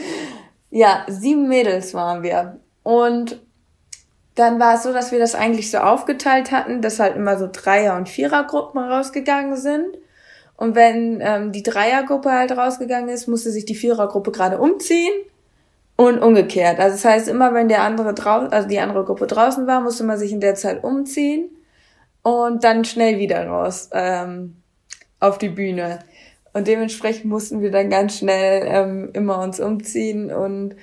[0.70, 2.60] ja, sieben Mädels waren wir.
[2.82, 3.40] Und
[4.34, 7.48] dann war es so, dass wir das eigentlich so aufgeteilt hatten, dass halt immer so
[7.50, 9.96] Dreier- und Vierergruppen rausgegangen sind.
[10.56, 15.12] Und wenn ähm, die Dreiergruppe halt rausgegangen ist, musste sich die Vierergruppe gerade umziehen
[16.00, 16.80] und umgekehrt.
[16.80, 20.02] Also das heißt, immer wenn der andere draußen, also die andere Gruppe draußen war, musste
[20.02, 21.50] man sich in der Zeit umziehen
[22.22, 24.56] und dann schnell wieder raus ähm,
[25.18, 25.98] auf die Bühne.
[26.54, 30.74] Und dementsprechend mussten wir dann ganz schnell ähm, immer uns umziehen und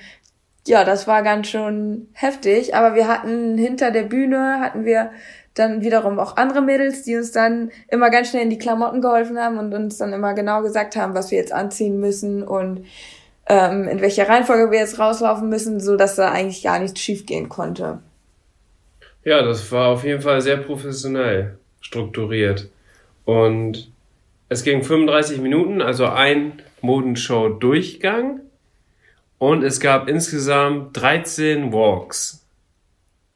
[0.67, 2.75] ja, das war ganz schön heftig.
[2.75, 5.10] Aber wir hatten hinter der Bühne hatten wir
[5.56, 9.39] dann wiederum auch andere Mädels, die uns dann immer ganz schnell in die Klamotten geholfen
[9.39, 12.86] haben und uns dann immer genau gesagt haben, was wir jetzt anziehen müssen und
[13.50, 17.50] ähm, in welcher Reihenfolge wir jetzt rauslaufen müssen, so dass da eigentlich gar nichts schiefgehen
[17.50, 18.00] konnte.
[19.24, 22.70] Ja, das war auf jeden Fall sehr professionell strukturiert.
[23.26, 23.92] Und
[24.50, 28.42] es ging 35 Minuten, also ein Modenshow-Durchgang.
[29.38, 32.46] Und es gab insgesamt 13 Walks.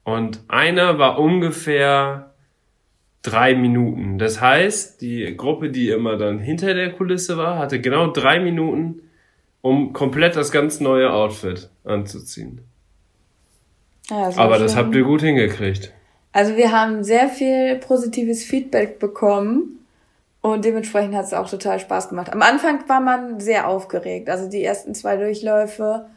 [0.04, 2.32] Und einer war ungefähr
[3.22, 4.18] drei Minuten.
[4.18, 9.02] Das heißt, die Gruppe, die immer dann hinter der Kulisse war, hatte genau drei Minuten,
[9.62, 12.62] um komplett das ganz neue Outfit anzuziehen.
[14.10, 15.94] Ja, das Aber das habt ihr gut hingekriegt.
[16.34, 19.86] Also wir haben sehr viel positives Feedback bekommen
[20.42, 22.32] und dementsprechend hat es auch total Spaß gemacht.
[22.32, 24.30] Am Anfang war man sehr aufgeregt.
[24.30, 26.08] Also die ersten zwei Durchläufe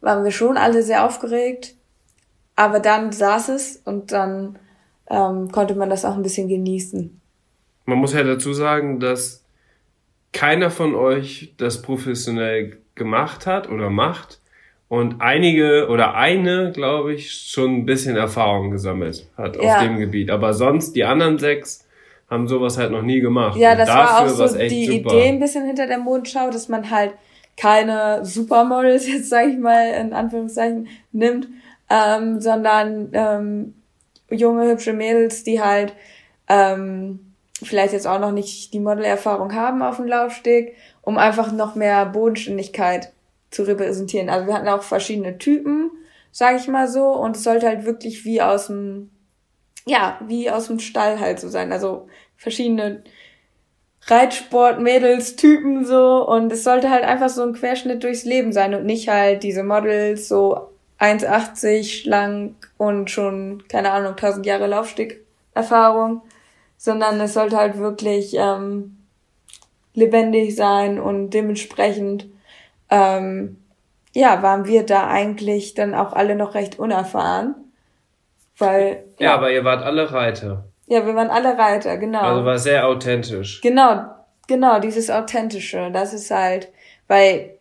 [0.00, 1.74] waren wir schon alle sehr aufgeregt.
[2.56, 4.58] Aber dann saß es und dann
[5.08, 7.20] ähm, konnte man das auch ein bisschen genießen.
[7.86, 9.44] Man muss ja dazu sagen, dass
[10.32, 14.40] keiner von euch das professionell gemacht hat oder macht
[14.88, 19.76] und einige oder eine, glaube ich, schon ein bisschen Erfahrung gesammelt hat ja.
[19.76, 20.30] auf dem Gebiet.
[20.30, 21.86] Aber sonst die anderen sechs
[22.28, 23.56] haben sowas halt noch nie gemacht.
[23.56, 25.14] Ja, das war auch so die super.
[25.14, 27.12] Idee ein bisschen hinter der Mondschau, dass man halt
[27.56, 31.48] keine Supermodels jetzt sage ich mal in Anführungszeichen nimmt,
[31.88, 33.74] ähm, sondern ähm,
[34.30, 35.92] junge, hübsche Mädels, die halt
[36.48, 41.74] ähm, vielleicht jetzt auch noch nicht die Modelerfahrung haben auf dem Laufsteg, um einfach noch
[41.74, 43.12] mehr Bodenständigkeit
[43.50, 44.28] zu repräsentieren.
[44.28, 45.90] Also wir hatten auch verschiedene Typen,
[46.32, 49.10] sage ich mal so, und es sollte halt wirklich wie aus dem,
[49.86, 51.72] ja, wie aus dem Stall halt so sein.
[51.72, 53.02] Also verschiedene
[54.06, 58.86] Reitsport-Mädels, Typen so, und es sollte halt einfach so ein Querschnitt durchs Leben sein und
[58.86, 66.22] nicht halt diese Models so 1,80 schlank und schon, keine Ahnung, 1000 Jahre Laufsteg-Erfahrung,
[66.76, 68.96] sondern es sollte halt wirklich ähm,
[69.94, 72.26] lebendig sein und dementsprechend
[72.90, 73.56] ähm,
[74.12, 77.54] ja, waren wir da eigentlich dann auch alle noch recht unerfahren.
[78.58, 80.64] Weil, Ja, aber ihr wart alle Reiter.
[80.86, 82.20] ja, wir waren alle Reiter, genau.
[82.20, 83.60] Also war sehr authentisch.
[83.62, 84.04] Genau,
[84.48, 86.68] genau, dieses Authentische, das ist halt,
[87.08, 87.56] weil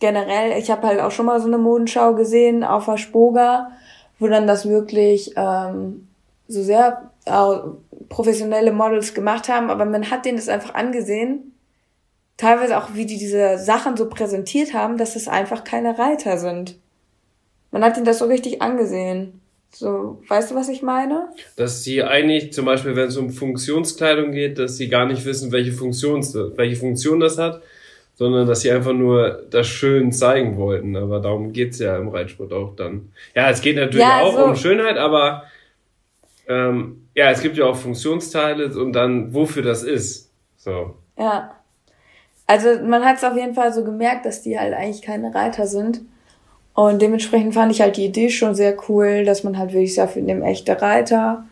[0.00, 3.70] generell, ich habe halt auch schon mal so eine Modenschau gesehen auf der Spoga,
[4.18, 6.08] wo dann das wirklich ähm,
[6.48, 7.56] so sehr äh,
[8.08, 11.52] professionelle Models gemacht haben, aber man hat denen das einfach angesehen,
[12.36, 16.76] teilweise auch wie die diese Sachen so präsentiert haben, dass es einfach keine Reiter sind.
[17.70, 19.40] Man hat ihnen das so richtig angesehen.
[19.72, 21.28] So, weißt du, was ich meine?
[21.56, 25.50] Dass sie eigentlich, zum Beispiel, wenn es um Funktionskleidung geht, dass sie gar nicht wissen,
[25.50, 26.20] welche Funktion,
[26.56, 27.60] welche Funktion das hat,
[28.14, 30.94] sondern dass sie einfach nur das schön zeigen wollten.
[30.94, 33.10] Aber darum geht's ja im Reitsport auch dann.
[33.34, 35.42] Ja, es geht natürlich Ja, auch so- um Schönheit, aber
[36.48, 40.30] ähm, ja, es gibt ja auch Funktionsteile und dann, wofür das ist.
[40.56, 40.96] So.
[41.18, 41.54] Ja.
[42.46, 45.66] Also man hat es auf jeden Fall so gemerkt, dass die halt eigentlich keine Reiter
[45.66, 46.02] sind.
[46.74, 50.16] Und dementsprechend fand ich halt die Idee schon sehr cool, dass man halt wirklich sagt,
[50.16, 51.44] wir nehmen echte Reiter.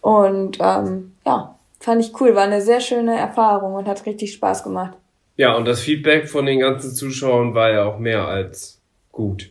[0.00, 2.34] Und ähm, ja, fand ich cool.
[2.34, 4.96] War eine sehr schöne Erfahrung und hat richtig Spaß gemacht.
[5.36, 8.80] Ja, und das Feedback von den ganzen Zuschauern war ja auch mehr als
[9.12, 9.50] gut.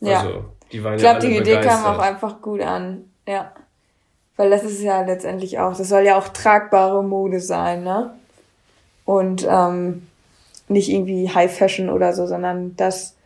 [0.00, 0.20] Ja.
[0.20, 1.86] Also, die waren ich ja glaube, alle die Idee kam begeistert.
[1.86, 3.10] auch einfach gut an.
[3.26, 3.52] Ja.
[4.36, 8.14] Weil das ist ja letztendlich auch, das soll ja auch tragbare Mode sein, ne?
[9.04, 10.06] Und ähm,
[10.68, 13.16] nicht irgendwie High Fashion oder so, sondern das,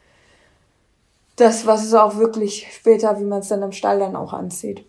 [1.37, 4.85] das, was es auch wirklich später, wie man es dann im Stall dann auch anzieht.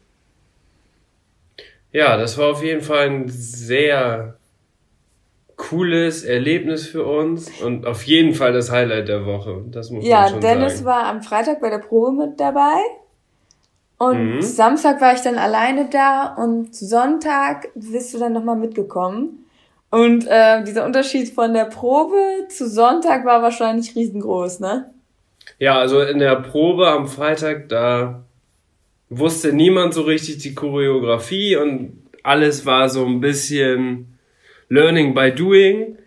[1.91, 4.35] Ja, das war auf jeden Fall ein sehr
[5.57, 9.63] cooles Erlebnis für uns und auf jeden Fall das Highlight der Woche.
[9.69, 10.85] Das muss man Ja, schon Dennis sagen.
[10.85, 12.79] war am Freitag bei der Probe mit dabei.
[14.01, 14.41] Und Mhm.
[14.41, 19.45] Samstag war ich dann alleine da und Sonntag bist du dann nochmal mitgekommen.
[19.91, 24.89] Und äh, dieser Unterschied von der Probe zu Sonntag war wahrscheinlich riesengroß, ne?
[25.59, 28.23] Ja, also in der Probe am Freitag, da
[29.09, 34.17] wusste niemand so richtig die Choreografie und alles war so ein bisschen
[34.67, 35.99] Learning by Doing.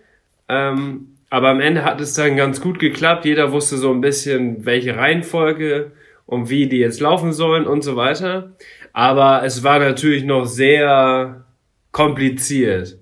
[0.49, 3.25] Ähm, aber am Ende hat es dann ganz gut geklappt.
[3.25, 5.93] Jeder wusste so ein bisschen, welche Reihenfolge
[6.27, 8.53] und wie die jetzt laufen sollen und so weiter.
[8.93, 11.45] Aber es war natürlich noch sehr
[11.93, 12.99] kompliziert.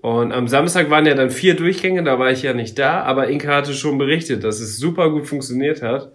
[0.00, 3.28] Und am Samstag waren ja dann vier Durchgänge, da war ich ja nicht da, aber
[3.28, 6.10] Inka hatte schon berichtet, dass es super gut funktioniert hat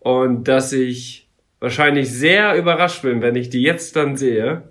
[0.00, 1.26] und dass ich
[1.58, 4.64] wahrscheinlich sehr überrascht bin, wenn ich die jetzt dann sehe.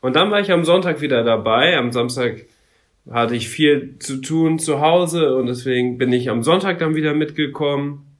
[0.00, 1.76] Und dann war ich am Sonntag wieder dabei.
[1.76, 2.46] Am Samstag
[3.10, 7.14] hatte ich viel zu tun zu Hause und deswegen bin ich am Sonntag dann wieder
[7.14, 8.11] mitgekommen.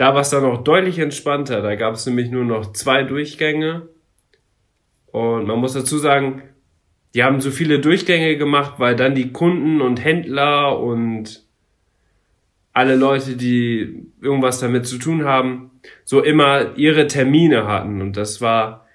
[0.00, 1.60] Da war es dann auch deutlich entspannter.
[1.60, 3.90] Da gab es nämlich nur noch zwei Durchgänge.
[5.12, 6.40] Und man muss dazu sagen,
[7.12, 11.44] die haben so viele Durchgänge gemacht, weil dann die Kunden und Händler und
[12.72, 15.70] alle Leute, die irgendwas damit zu tun haben,
[16.04, 18.00] so immer ihre Termine hatten.
[18.00, 18.86] Und das war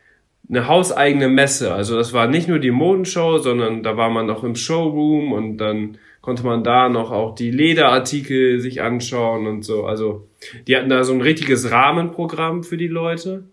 [0.50, 1.72] eine hauseigene Messe.
[1.72, 5.58] Also das war nicht nur die Modenshow, sondern da war man noch im Showroom und
[5.58, 9.86] dann konnte man da noch auch die Lederartikel sich anschauen und so.
[9.86, 10.28] Also
[10.68, 13.44] die hatten da so ein richtiges Rahmenprogramm für die Leute.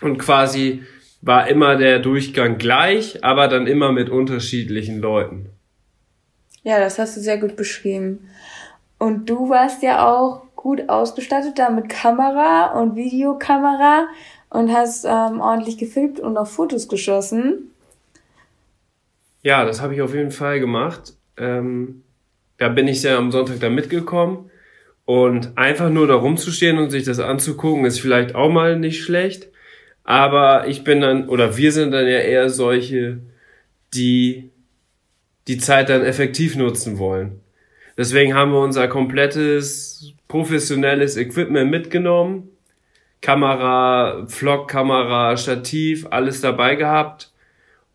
[0.00, 0.84] Und quasi
[1.22, 5.50] war immer der Durchgang gleich, aber dann immer mit unterschiedlichen Leuten.
[6.62, 8.28] Ja, das hast du sehr gut beschrieben.
[8.98, 14.06] Und du warst ja auch gut ausgestattet da mit Kamera und Videokamera
[14.50, 17.72] und hast ähm, ordentlich gefilmt und auch Fotos geschossen.
[19.42, 21.14] Ja, das habe ich auf jeden Fall gemacht.
[21.36, 22.02] Ähm,
[22.58, 24.50] da bin ich ja am Sonntag da mitgekommen.
[25.06, 29.48] Und einfach nur da rumzustehen und sich das anzugucken, ist vielleicht auch mal nicht schlecht.
[30.02, 33.18] Aber ich bin dann, oder wir sind dann ja eher solche,
[33.92, 34.50] die
[35.46, 37.40] die Zeit dann effektiv nutzen wollen.
[37.96, 42.48] Deswegen haben wir unser komplettes professionelles Equipment mitgenommen.
[43.20, 47.30] Kamera, Vlog-Kamera, Stativ, alles dabei gehabt.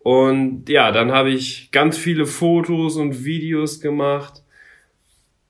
[0.10, 4.42] Und ja, dann habe ich ganz viele Fotos und Videos gemacht,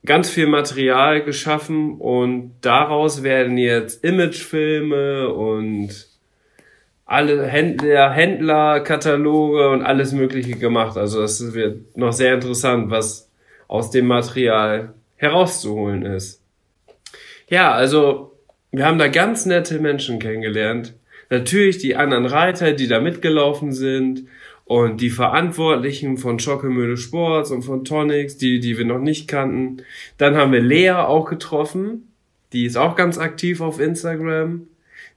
[0.03, 6.07] ganz viel Material geschaffen und daraus werden jetzt Imagefilme und
[7.05, 10.97] alle Händler, Händlerkataloge und alles Mögliche gemacht.
[10.97, 13.31] Also das wird noch sehr interessant, was
[13.69, 16.43] aus dem Material herauszuholen ist.
[17.47, 18.37] Ja, also
[18.73, 20.95] wir haben da ganz nette Menschen kennengelernt.
[21.29, 24.27] Natürlich die anderen Reiter, die da mitgelaufen sind
[24.69, 29.81] und die Verantwortlichen von Schockemöhle Sports und von Tonics, die, die wir noch nicht kannten.
[30.19, 32.07] Dann haben wir Lea auch getroffen.
[32.53, 34.67] Die ist auch ganz aktiv auf Instagram.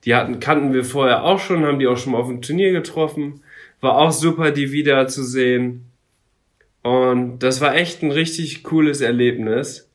[0.05, 2.71] Die hatten, kannten wir vorher auch schon, haben die auch schon mal auf dem Turnier
[2.71, 3.41] getroffen.
[3.79, 5.85] War auch super, die wieder zu sehen.
[6.81, 9.87] Und das war echt ein richtig cooles Erlebnis.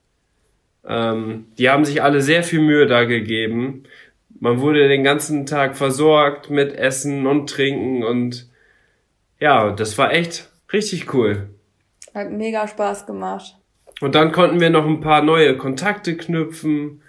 [0.87, 3.83] Ähm, die haben sich alle sehr viel Mühe da gegeben.
[4.39, 8.49] man wurde den ganzen Tag versorgt mit Essen und Trinken und
[9.41, 11.51] ja, das war echt richtig cool.
[12.15, 13.57] Hat mega Spaß gemacht.
[14.01, 17.03] Und dann konnten wir noch ein paar neue Kontakte knüpfen,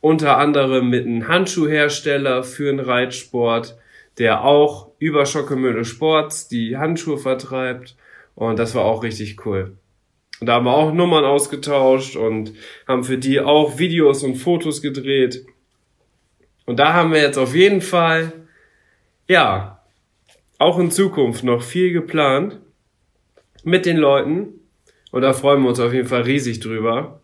[0.00, 3.76] unter anderem mit einem Handschuhhersteller für den Reitsport,
[4.18, 7.96] der auch über Schockemühle Sports die Handschuhe vertreibt.
[8.34, 9.76] Und das war auch richtig cool.
[10.40, 12.52] Und da haben wir auch Nummern ausgetauscht und
[12.86, 15.44] haben für die auch Videos und Fotos gedreht.
[16.64, 18.32] Und da haben wir jetzt auf jeden Fall,
[19.26, 19.77] ja,
[20.58, 22.58] auch in Zukunft noch viel geplant
[23.64, 24.54] mit den Leuten.
[25.10, 27.20] Und da freuen wir uns auf jeden Fall riesig drüber.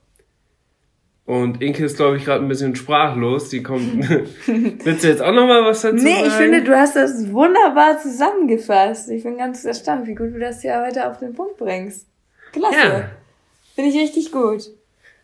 [1.27, 3.49] Und Inke ist, glaube ich, gerade ein bisschen sprachlos.
[3.49, 4.09] Die kommt.
[4.47, 6.27] Willst du jetzt auch noch mal was dazu Nee, sagen?
[6.27, 9.09] ich finde, du hast das wunderbar zusammengefasst.
[9.11, 12.07] Ich bin ganz erstaunt, wie gut du das ja heute auf den Punkt bringst.
[12.53, 12.77] Klasse.
[12.77, 13.11] Ja.
[13.75, 14.71] Finde ich richtig gut.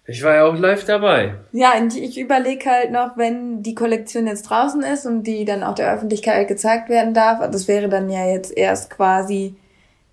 [0.06, 1.34] Ich war ja auch live dabei.
[1.52, 5.62] Ja, und ich überlege halt noch, wenn die Kollektion jetzt draußen ist und die dann
[5.62, 9.54] auch der Öffentlichkeit gezeigt werden darf, das wäre dann ja jetzt erst quasi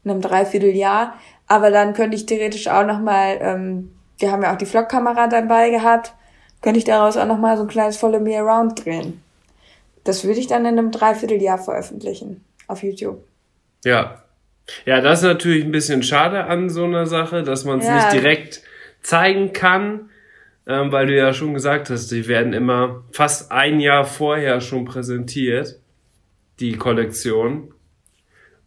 [0.04, 1.16] in einem Dreivierteljahr,
[1.48, 5.70] aber dann könnte ich theoretisch auch nochmal, ähm, wir haben ja auch die Vlogkamera dabei
[5.70, 6.14] gehabt,
[6.62, 9.22] könnte ich daraus auch nochmal so ein kleines Follow Me Around drehen.
[10.04, 13.24] Das würde ich dann in einem Dreivierteljahr veröffentlichen auf YouTube.
[13.84, 14.22] Ja.
[14.86, 17.96] Ja, das ist natürlich ein bisschen schade an so einer Sache, dass man es Ja.
[17.96, 18.62] nicht direkt
[19.08, 20.10] zeigen kann,
[20.68, 24.84] ähm, weil du ja schon gesagt hast, die werden immer fast ein Jahr vorher schon
[24.84, 25.80] präsentiert,
[26.60, 27.74] die Kollektion.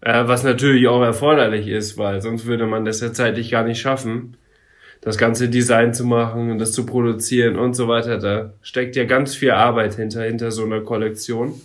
[0.00, 3.82] Äh, was natürlich auch erforderlich ist, weil sonst würde man das ja zeitlich gar nicht
[3.82, 4.38] schaffen,
[5.02, 8.16] das ganze Design zu machen und das zu produzieren und so weiter.
[8.16, 11.60] Da steckt ja ganz viel Arbeit hinter, hinter so einer Kollektion.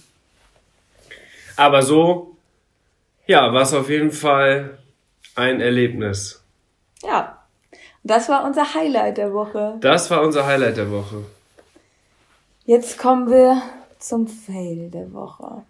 [1.55, 2.35] Aber so,
[3.25, 4.79] ja, war es auf jeden Fall
[5.35, 6.43] ein Erlebnis.
[7.03, 7.44] Ja.
[8.07, 9.77] Das war unser Highlight der Woche.
[9.81, 11.23] Das war unser Highlight der Woche.
[12.65, 13.59] Jetzt kommen wir
[13.97, 15.63] zum Fail der Woche.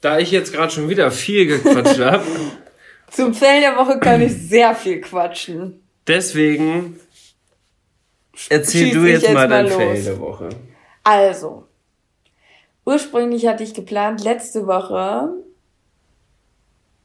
[0.00, 2.24] Da ich jetzt gerade schon wieder viel gequatscht habe,
[3.10, 5.82] Zum Fail der Woche kann ich sehr viel quatschen.
[6.06, 6.98] deswegen
[8.48, 9.74] erzähl Schieß du jetzt, jetzt mal dein los.
[9.74, 10.48] Fail der Woche.
[11.04, 11.66] Also,
[12.86, 15.34] ursprünglich hatte ich geplant, letzte Woche,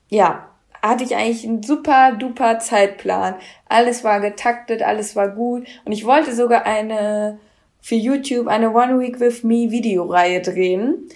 [0.08, 0.50] ja,
[0.82, 3.36] hatte ich eigentlich einen super duper Zeitplan.
[3.68, 5.68] Alles war getaktet, alles war gut.
[5.86, 7.40] Und ich wollte sogar eine,
[7.82, 11.10] für YouTube eine One Week with Me Videoreihe drehen.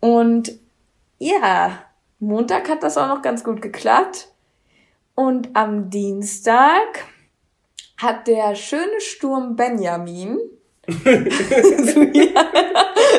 [0.00, 0.52] Und
[1.18, 1.82] ja,
[2.20, 4.28] Montag hat das auch noch ganz gut geklappt.
[5.14, 7.04] Und am Dienstag
[7.96, 10.38] hat der schöne Sturm Benjamin,
[10.86, 10.94] so,
[12.12, 12.46] ja,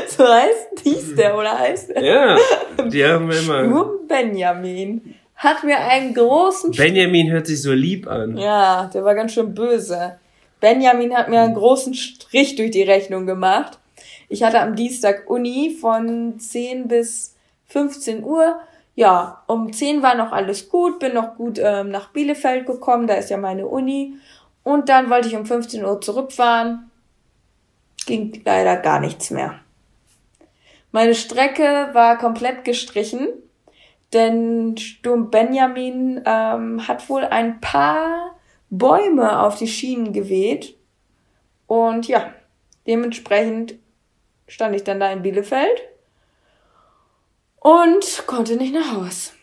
[0.08, 2.04] so heißt, hieß der oder heißt der?
[2.04, 2.38] Ja,
[2.86, 3.66] die haben wir immer.
[3.66, 8.38] Sturm Benjamin hat mir einen großen Benjamin hört sich so lieb an.
[8.38, 10.20] ja, der war ganz schön böse.
[10.60, 13.80] Benjamin hat mir einen großen Strich durch die Rechnung gemacht.
[14.28, 17.38] Ich hatte am Dienstag Uni von 10 bis
[17.68, 18.60] 15 Uhr.
[18.96, 23.14] Ja, um 10 war noch alles gut, bin noch gut ähm, nach Bielefeld gekommen, da
[23.14, 24.16] ist ja meine Uni.
[24.64, 26.92] Und dann wollte ich um 15 Uhr zurückfahren.
[28.06, 29.56] Ging leider gar nichts mehr.
[30.92, 33.30] Meine Strecke war komplett gestrichen,
[34.14, 38.36] denn Sturm Benjamin ähm, hat wohl ein paar
[38.70, 40.76] Bäume auf die Schienen geweht.
[41.68, 42.34] Und ja,
[42.88, 43.76] dementsprechend
[44.48, 45.82] stand ich dann da in Bielefeld
[47.60, 49.34] und konnte nicht nach Haus.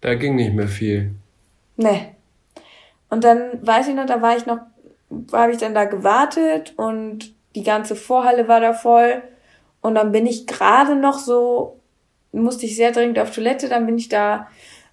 [0.00, 1.14] Da ging nicht mehr viel.
[1.76, 2.14] Nee.
[3.10, 4.60] Und dann weiß ich noch, da war ich noch,
[5.32, 9.22] habe ich dann da gewartet und die ganze Vorhalle war da voll.
[9.80, 11.77] Und dann bin ich gerade noch so,
[12.32, 14.48] musste ich sehr dringend auf Toilette, dann bin ich da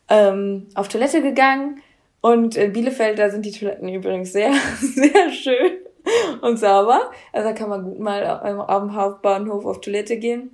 [0.10, 1.82] ähm, auf Toilette gegangen.
[2.22, 5.74] Und in Bielefeld, da sind die Toiletten übrigens sehr, sehr schön
[6.42, 7.12] und sauber.
[7.32, 10.52] Also da kann man gut mal am, am Hauptbahnhof auf Toilette gehen.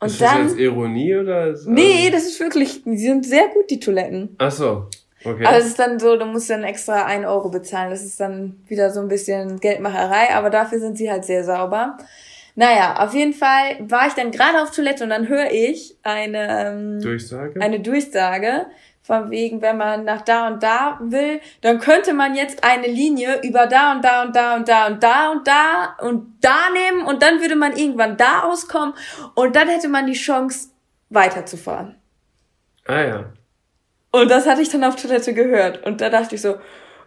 [0.00, 0.48] Und ist das dann.
[0.48, 1.48] jetzt Ironie oder?
[1.48, 4.36] Ist, Nee, das ist wirklich, die sind sehr gut, die Toiletten.
[4.38, 4.86] Ach so.
[5.24, 5.46] Okay.
[5.46, 7.90] Aber es ist dann so, du musst dann extra ein Euro bezahlen.
[7.90, 11.96] Das ist dann wieder so ein bisschen Geldmacherei, aber dafür sind sie halt sehr sauber.
[12.56, 16.66] Naja, auf jeden Fall war ich dann gerade auf Toilette und dann höre ich eine,
[16.68, 17.60] ähm, Durchsage?
[17.60, 18.66] eine Durchsage
[19.02, 23.40] von wegen, wenn man nach da und da will, dann könnte man jetzt eine Linie
[23.42, 27.06] über da und da und da und da und da und da und da nehmen
[27.06, 28.94] und dann würde man irgendwann da auskommen
[29.34, 30.68] und dann hätte man die Chance
[31.10, 31.96] weiterzufahren.
[32.86, 33.24] ah ja.
[34.14, 35.84] Und das hatte ich dann auf Toilette gehört.
[35.84, 36.54] Und da dachte ich so,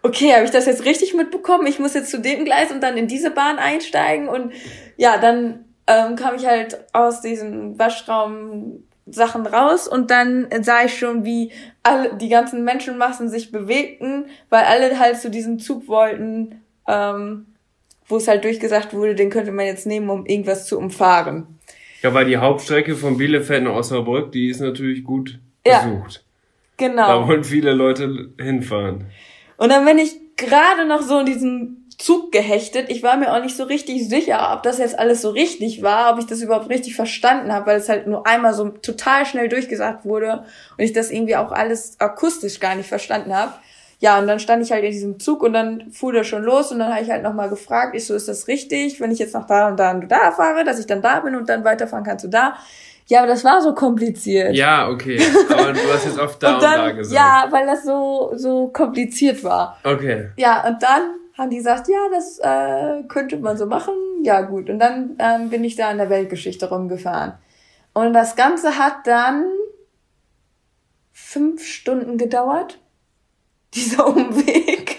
[0.03, 1.67] okay, habe ich das jetzt richtig mitbekommen?
[1.67, 4.27] Ich muss jetzt zu dem Gleis und dann in diese Bahn einsteigen.
[4.27, 4.53] Und
[4.97, 10.97] ja, dann ähm, kam ich halt aus diesem Waschraum Sachen raus und dann sah ich
[10.97, 16.61] schon, wie alle die ganzen Menschenmassen sich bewegten, weil alle halt zu diesem Zug wollten,
[16.87, 17.45] ähm,
[18.07, 21.59] wo es halt durchgesagt wurde, den könnte man jetzt nehmen, um irgendwas zu umfahren.
[22.01, 25.83] Ja, weil die Hauptstrecke von Bielefeld nach Osnabrück, die ist natürlich gut Ja.
[25.83, 26.23] besucht.
[26.77, 27.07] Genau.
[27.07, 29.05] Da wollen viele Leute hinfahren.
[29.57, 32.91] Und dann bin ich gerade noch so in diesen Zug gehechtet.
[32.91, 36.13] Ich war mir auch nicht so richtig sicher, ob das jetzt alles so richtig war,
[36.13, 39.49] ob ich das überhaupt richtig verstanden habe, weil es halt nur einmal so total schnell
[39.49, 40.45] durchgesagt wurde
[40.77, 43.53] und ich das irgendwie auch alles akustisch gar nicht verstanden habe.
[43.99, 46.71] Ja, und dann stand ich halt in diesem Zug und dann fuhr der schon los
[46.71, 49.33] und dann habe ich halt nochmal gefragt, ich so, ist das richtig, wenn ich jetzt
[49.33, 52.05] noch da und da und da fahre, dass ich dann da bin und dann weiterfahren
[52.05, 52.55] kann zu da.
[53.07, 54.53] Ja, aber das war so kompliziert.
[54.53, 55.19] Ja, okay.
[55.49, 57.15] Aber du hast jetzt oft da und, und dann, da gesagt.
[57.15, 59.79] ja, weil das so, so kompliziert war.
[59.83, 60.29] Okay.
[60.37, 63.93] Ja, und dann haben die gesagt, ja, das äh, könnte man so machen.
[64.23, 64.69] Ja, gut.
[64.69, 67.33] Und dann ähm, bin ich da in der Weltgeschichte rumgefahren.
[67.93, 69.45] Und das Ganze hat dann
[71.13, 72.79] fünf Stunden gedauert.
[73.73, 74.97] Dieser Umweg.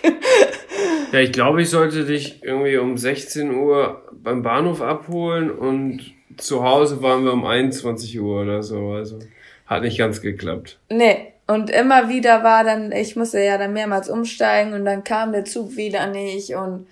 [1.12, 6.62] Ja, ich glaube, ich sollte dich irgendwie um 16 Uhr beim Bahnhof abholen und zu
[6.62, 8.90] Hause waren wir um 21 Uhr oder so.
[8.92, 9.18] Also
[9.66, 10.78] hat nicht ganz geklappt.
[10.90, 11.32] nee.
[11.50, 15.46] Und immer wieder war dann, ich musste ja dann mehrmals umsteigen und dann kam der
[15.46, 16.86] Zug wieder nicht und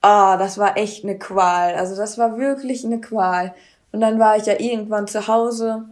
[0.00, 1.74] ah, das war echt eine Qual.
[1.74, 3.54] Also das war wirklich eine Qual.
[3.92, 5.84] Und dann war ich ja irgendwann zu Hause.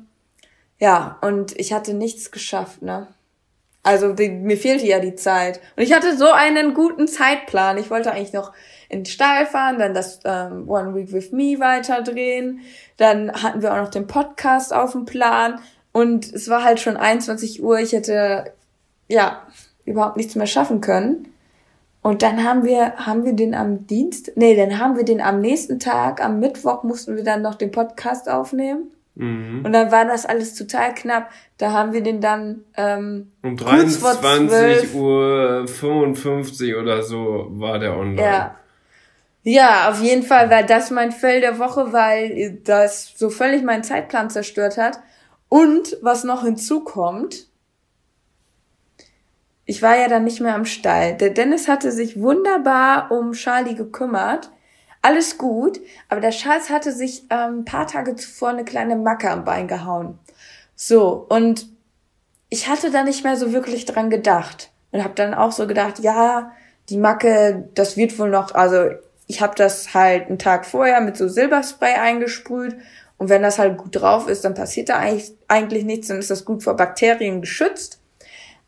[0.78, 3.06] Ja, und ich hatte nichts geschafft, ne?
[3.86, 5.60] Also die, mir fehlte ja die Zeit.
[5.76, 7.78] Und ich hatte so einen guten Zeitplan.
[7.78, 8.52] Ich wollte eigentlich noch
[8.88, 12.62] in den Stall fahren, dann das ähm, One Week with Me weiterdrehen.
[12.96, 15.60] Dann hatten wir auch noch den Podcast auf dem Plan.
[15.92, 17.78] Und es war halt schon 21 Uhr.
[17.78, 18.52] Ich hätte,
[19.06, 19.46] ja,
[19.84, 21.28] überhaupt nichts mehr schaffen können.
[22.02, 25.40] Und dann haben wir, haben wir den am Dienst, nee, dann haben wir den am
[25.40, 28.90] nächsten Tag, am Mittwoch mussten wir dann noch den Podcast aufnehmen.
[29.16, 29.64] Mhm.
[29.64, 31.30] Und dann war das alles total knapp.
[31.58, 34.94] Da haben wir den dann ähm, Um kurz vor 23 12.
[34.94, 38.22] Uhr 55 oder so war der online.
[38.22, 38.56] Ja.
[39.48, 43.84] Ja, auf jeden Fall war das mein Fell der Woche, weil das so völlig meinen
[43.84, 44.98] Zeitplan zerstört hat.
[45.48, 47.46] Und was noch hinzukommt,
[49.64, 51.16] ich war ja dann nicht mehr am Stall.
[51.16, 54.50] Der Dennis hatte sich wunderbar um Charlie gekümmert.
[55.06, 55.78] Alles gut,
[56.08, 59.68] aber der Charles hatte sich ähm, ein paar Tage zuvor eine kleine Macke am Bein
[59.68, 60.18] gehauen.
[60.74, 61.68] So, und
[62.48, 64.72] ich hatte da nicht mehr so wirklich dran gedacht.
[64.90, 66.50] Und habe dann auch so gedacht, ja,
[66.88, 68.90] die Macke, das wird wohl noch, also
[69.28, 72.76] ich habe das halt einen Tag vorher mit so Silberspray eingesprüht
[73.16, 76.32] und wenn das halt gut drauf ist, dann passiert da eigentlich, eigentlich nichts, dann ist
[76.32, 78.00] das gut vor Bakterien geschützt.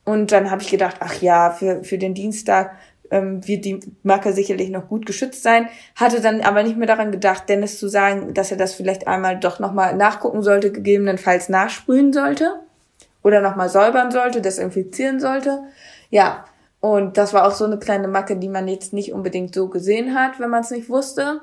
[0.04, 2.76] Und dann habe ich gedacht, ach ja, für, für den Dienstag
[3.10, 5.68] ähm, wird die Macke sicherlich noch gut geschützt sein.
[5.94, 9.38] Hatte dann aber nicht mehr daran gedacht, Dennis zu sagen, dass er das vielleicht einmal
[9.38, 12.60] doch nochmal nachgucken sollte, gegebenenfalls nachsprühen sollte
[13.22, 15.62] oder nochmal säubern sollte, desinfizieren sollte.
[16.10, 16.44] Ja,
[16.80, 20.14] und das war auch so eine kleine Macke, die man jetzt nicht unbedingt so gesehen
[20.14, 21.42] hat, wenn man es nicht wusste.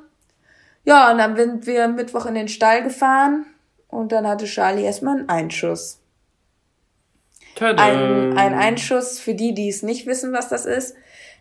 [0.86, 3.46] Ja, und dann sind wir Mittwoch in den Stall gefahren
[3.88, 6.00] und dann hatte Charlie erstmal einen Einschuss.
[7.56, 7.82] Tada.
[7.82, 10.96] Ein, ein Einschuss, für die, die es nicht wissen, was das ist.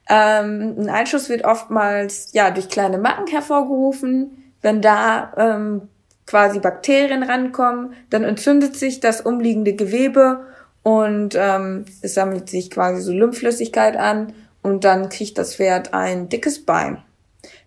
[0.09, 4.53] Ähm, ein Einschuss wird oftmals ja durch kleine Macken hervorgerufen.
[4.61, 5.89] Wenn da ähm,
[6.27, 10.47] quasi Bakterien rankommen, dann entzündet sich das umliegende Gewebe
[10.83, 14.33] und ähm, es sammelt sich quasi so Lymphflüssigkeit an
[14.63, 17.03] und dann kriegt das Pferd ein dickes Bein.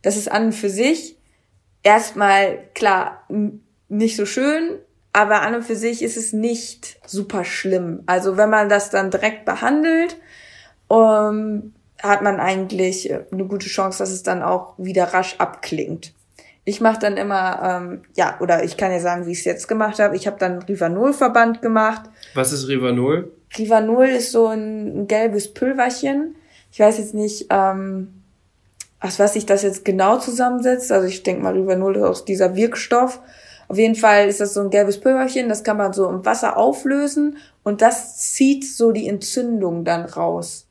[0.01, 1.17] Das ist an und für sich
[1.83, 3.23] erstmal klar
[3.89, 4.79] nicht so schön,
[5.13, 8.03] aber an und für sich ist es nicht super schlimm.
[8.05, 10.17] Also wenn man das dann direkt behandelt,
[10.91, 16.13] ähm, hat man eigentlich äh, eine gute Chance, dass es dann auch wieder rasch abklingt.
[16.65, 19.67] Ich mache dann immer, ähm, ja, oder ich kann ja sagen, wie ich es jetzt
[19.67, 20.17] gemacht habe.
[20.17, 22.09] Ich habe dann Rivanol-Verband gemacht.
[22.33, 23.31] Was ist Rivanol?
[23.57, 26.35] Rivanol ist so ein, ein gelbes Pülverchen.
[26.71, 28.21] Ich weiß jetzt nicht, ähm,
[28.99, 30.91] aus was sich das jetzt genau zusammensetzt.
[30.91, 33.21] Also ich denke mal, Rivanol ist aus dieser Wirkstoff.
[33.69, 36.57] Auf jeden Fall ist das so ein gelbes Pülverchen, das kann man so im Wasser
[36.57, 40.66] auflösen und das zieht so die Entzündung dann raus.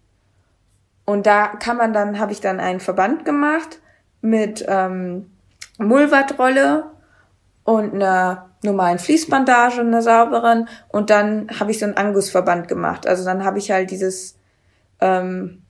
[1.06, 3.80] Und da kann man dann, habe ich dann einen Verband gemacht
[4.20, 5.30] mit ähm,
[5.78, 6.84] Mullwattrolle
[7.64, 10.68] und einer normalen Fließbandage, einer sauberen.
[10.88, 13.06] Und dann habe ich so einen Angusverband gemacht.
[13.06, 14.36] Also dann habe ich halt dieses
[15.00, 15.62] ähm,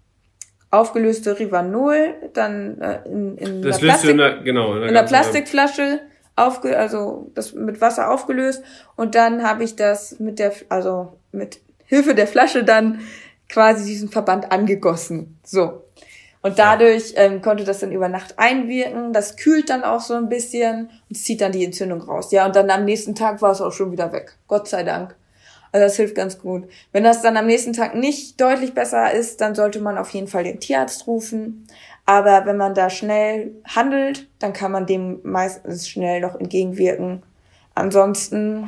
[0.71, 4.89] aufgelöste Rivanol dann äh, in, in Das einer du in Plastik, der, genau, in der,
[4.89, 6.01] in ganzen- Plastikflasche
[6.35, 8.63] aufge, also das mit Wasser aufgelöst
[8.95, 13.01] und dann habe ich das mit der, also mit Hilfe der Flasche dann
[13.49, 15.39] quasi diesen Verband angegossen.
[15.45, 15.83] So.
[16.43, 19.13] Und dadurch ähm, konnte das dann über Nacht einwirken.
[19.13, 22.31] Das kühlt dann auch so ein bisschen und zieht dann die Entzündung raus.
[22.31, 24.37] Ja, und dann am nächsten Tag war es auch schon wieder weg.
[24.47, 25.17] Gott sei Dank.
[25.73, 26.69] Also das hilft ganz gut.
[26.93, 30.29] Wenn das dann am nächsten Tag nicht deutlich besser ist, dann sollte man auf jeden
[30.29, 31.67] Fall den Tierarzt rufen.
[32.07, 37.23] Aber wenn man da schnell handelt, dann kann man dem meistens schnell noch entgegenwirken.
[37.75, 38.67] ansonsten,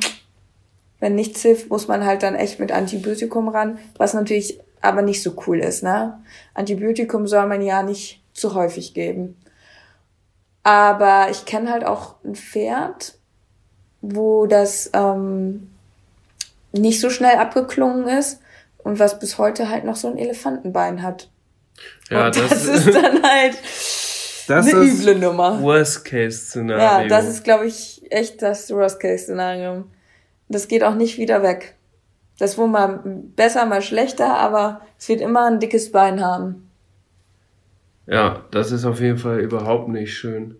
[0.99, 5.21] wenn nichts hilft, muss man halt dann echt mit Antibiotikum ran, was natürlich aber nicht
[5.23, 6.19] so cool ist, ne?
[6.53, 9.37] Antibiotikum soll man ja nicht zu häufig geben.
[10.63, 13.15] Aber ich kenne halt auch ein Pferd,
[14.01, 15.69] wo das ähm,
[16.71, 18.41] nicht so schnell abgeklungen ist
[18.77, 21.29] und was bis heute halt noch so ein Elefantenbein hat.
[22.09, 23.57] Ja, und das- das, ist dann halt
[24.47, 25.61] Das eine ist üble Nummer.
[25.61, 26.83] Worst-Case-Szenario.
[26.83, 29.85] Ja, das ist, glaube ich, echt das Worst-Case-Szenario.
[30.49, 31.75] Das geht auch nicht wieder weg.
[32.39, 33.01] Das wohl mal
[33.35, 36.69] besser, mal schlechter, aber es wird immer ein dickes Bein haben.
[38.07, 40.55] Ja, das ist auf jeden Fall überhaupt nicht schön.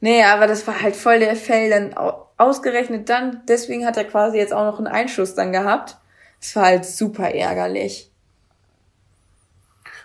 [0.00, 1.70] Nee, aber das war halt voll der Fail.
[1.70, 5.96] Dann au- ausgerechnet dann, deswegen hat er quasi jetzt auch noch einen Einschuss dann gehabt.
[6.40, 8.12] Es war halt super ärgerlich.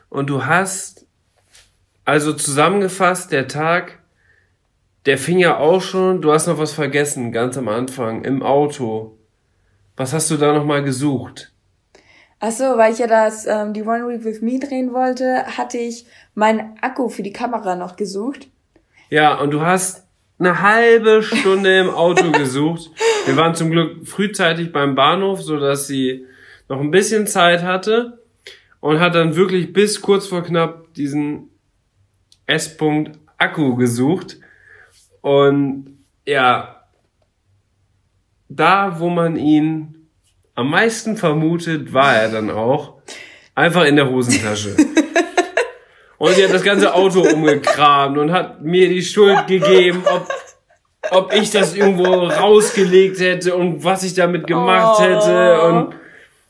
[0.09, 1.05] Und du hast,
[2.05, 3.99] also zusammengefasst, der Tag,
[5.05, 9.17] der fing ja auch schon, du hast noch was vergessen, ganz am Anfang, im Auto.
[9.95, 11.51] Was hast du da nochmal gesucht?
[12.39, 15.77] Ach so, weil ich ja das ähm, die One Week with Me drehen wollte, hatte
[15.77, 18.47] ich meinen Akku für die Kamera noch gesucht.
[19.09, 20.05] Ja, und du hast
[20.39, 22.91] eine halbe Stunde im Auto gesucht.
[23.25, 26.25] Wir waren zum Glück frühzeitig beim Bahnhof, so dass sie
[26.67, 28.19] noch ein bisschen Zeit hatte
[28.79, 31.49] und hat dann wirklich bis kurz vor knapp diesen
[32.45, 34.37] S-Punkt Akku gesucht.
[35.21, 36.82] Und ja,
[38.55, 40.07] da, wo man ihn
[40.55, 42.95] am meisten vermutet, war er dann auch
[43.55, 44.75] einfach in der Hosentasche.
[46.17, 50.27] Und sie hat das ganze Auto umgekramt und hat mir die Schuld gegeben, ob,
[51.11, 55.03] ob ich das irgendwo rausgelegt hätte und was ich damit gemacht Oh.
[55.03, 55.95] hätte und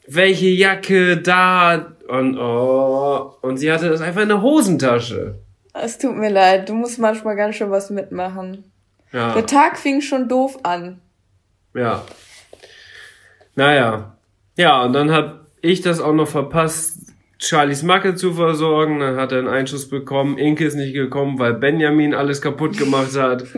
[0.08, 3.34] welche Jacke da und oh.
[3.41, 5.39] Und sie hatte das einfach in der Hosentasche.
[5.74, 8.72] Es tut mir leid, du musst manchmal ganz schön was mitmachen.
[9.12, 9.34] Ja.
[9.34, 10.99] Der Tag fing schon doof an.
[11.74, 12.06] Ja.
[13.56, 14.18] Naja.
[14.56, 17.00] Ja, und dann hab ich das auch noch verpasst,
[17.40, 19.00] Charlies Macke zu versorgen.
[19.00, 20.38] Dann hat er einen Einschuss bekommen.
[20.38, 23.44] Inke ist nicht gekommen, weil Benjamin alles kaputt gemacht hat.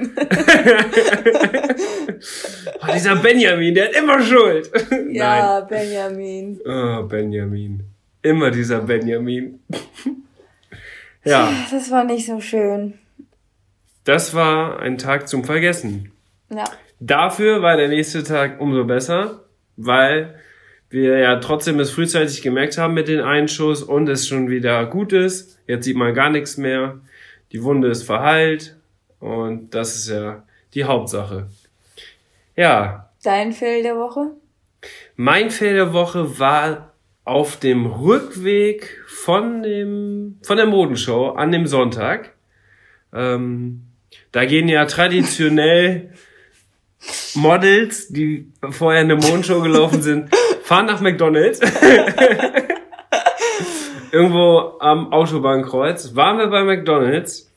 [2.82, 4.72] oh, dieser Benjamin, der hat immer Schuld.
[5.12, 6.60] Ja, Benjamin.
[6.66, 6.98] Nein.
[7.00, 7.84] Oh, Benjamin.
[8.22, 9.60] Immer dieser Benjamin.
[11.24, 12.96] ja, Das war nicht so schön.
[14.04, 16.12] das war ein Tag zum Vergessen.
[16.50, 16.64] Ja.
[17.06, 19.44] Dafür war der nächste Tag umso besser,
[19.78, 20.36] weil
[20.90, 25.14] wir ja trotzdem es frühzeitig gemerkt haben mit dem Einschuss und es schon wieder gut
[25.14, 25.60] ist.
[25.68, 27.00] Jetzt sieht man gar nichts mehr.
[27.52, 28.76] Die Wunde ist verheilt
[29.20, 30.44] und das ist ja
[30.74, 31.48] die Hauptsache.
[32.56, 34.32] Ja, Dein Fail der Woche?
[35.16, 36.94] mein Fail der Woche war
[37.24, 42.34] auf dem Rückweg von dem von der Modenshow an dem Sonntag.
[43.14, 43.82] Ähm,
[44.32, 46.14] da gehen ja traditionell
[47.36, 50.30] Models, die vorher in der Mondshow gelaufen sind,
[50.64, 51.60] fahren nach McDonald's.
[54.12, 57.52] Irgendwo am Autobahnkreuz waren wir bei McDonald's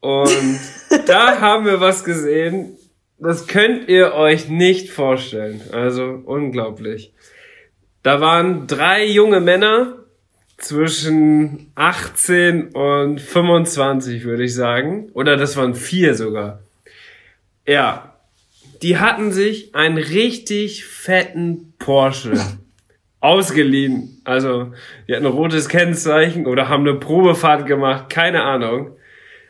[0.00, 0.58] und
[1.06, 2.76] da haben wir was gesehen.
[3.18, 5.60] Das könnt ihr euch nicht vorstellen.
[5.70, 7.12] Also unglaublich.
[8.02, 9.98] Da waren drei junge Männer
[10.58, 15.10] zwischen 18 und 25, würde ich sagen.
[15.14, 16.60] Oder das waren vier sogar.
[17.64, 18.11] Ja,
[18.82, 22.32] die hatten sich einen richtig fetten Porsche
[23.20, 24.20] ausgeliehen.
[24.24, 24.72] Also,
[25.06, 28.96] die hatten ein rotes Kennzeichen oder haben eine Probefahrt gemacht, keine Ahnung.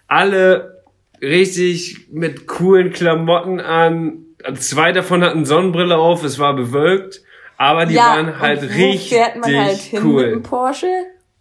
[0.06, 0.82] Alle
[1.22, 4.18] richtig mit coolen Klamotten an.
[4.56, 7.22] Zwei davon hatten Sonnenbrille auf, es war bewölkt,
[7.56, 10.22] aber die waren halt und richtig wo fährt man halt hin cool.
[10.24, 10.86] mit dem Porsche?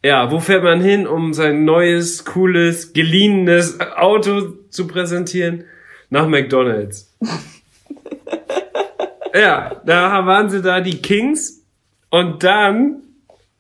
[0.04, 5.66] Ja, wo fährt man hin, um sein neues, cooles, geliehenes Auto zu präsentieren?
[6.10, 7.16] Nach McDonald's.
[9.34, 11.66] ja, da waren sie da, die Kings.
[12.10, 13.04] Und dann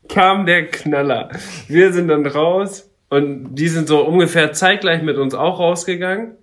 [0.09, 1.29] kam der Knaller.
[1.67, 6.35] Wir sind dann raus und die sind so ungefähr zeitgleich mit uns auch rausgegangen.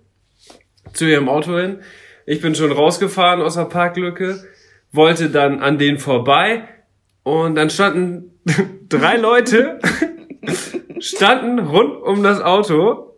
[0.93, 1.79] Zu ihrem Auto hin.
[2.25, 4.43] Ich bin schon rausgefahren aus der Parklücke,
[4.91, 6.63] wollte dann an denen vorbei
[7.23, 8.39] und dann standen
[8.89, 9.79] drei Leute
[10.99, 13.15] standen rund um das Auto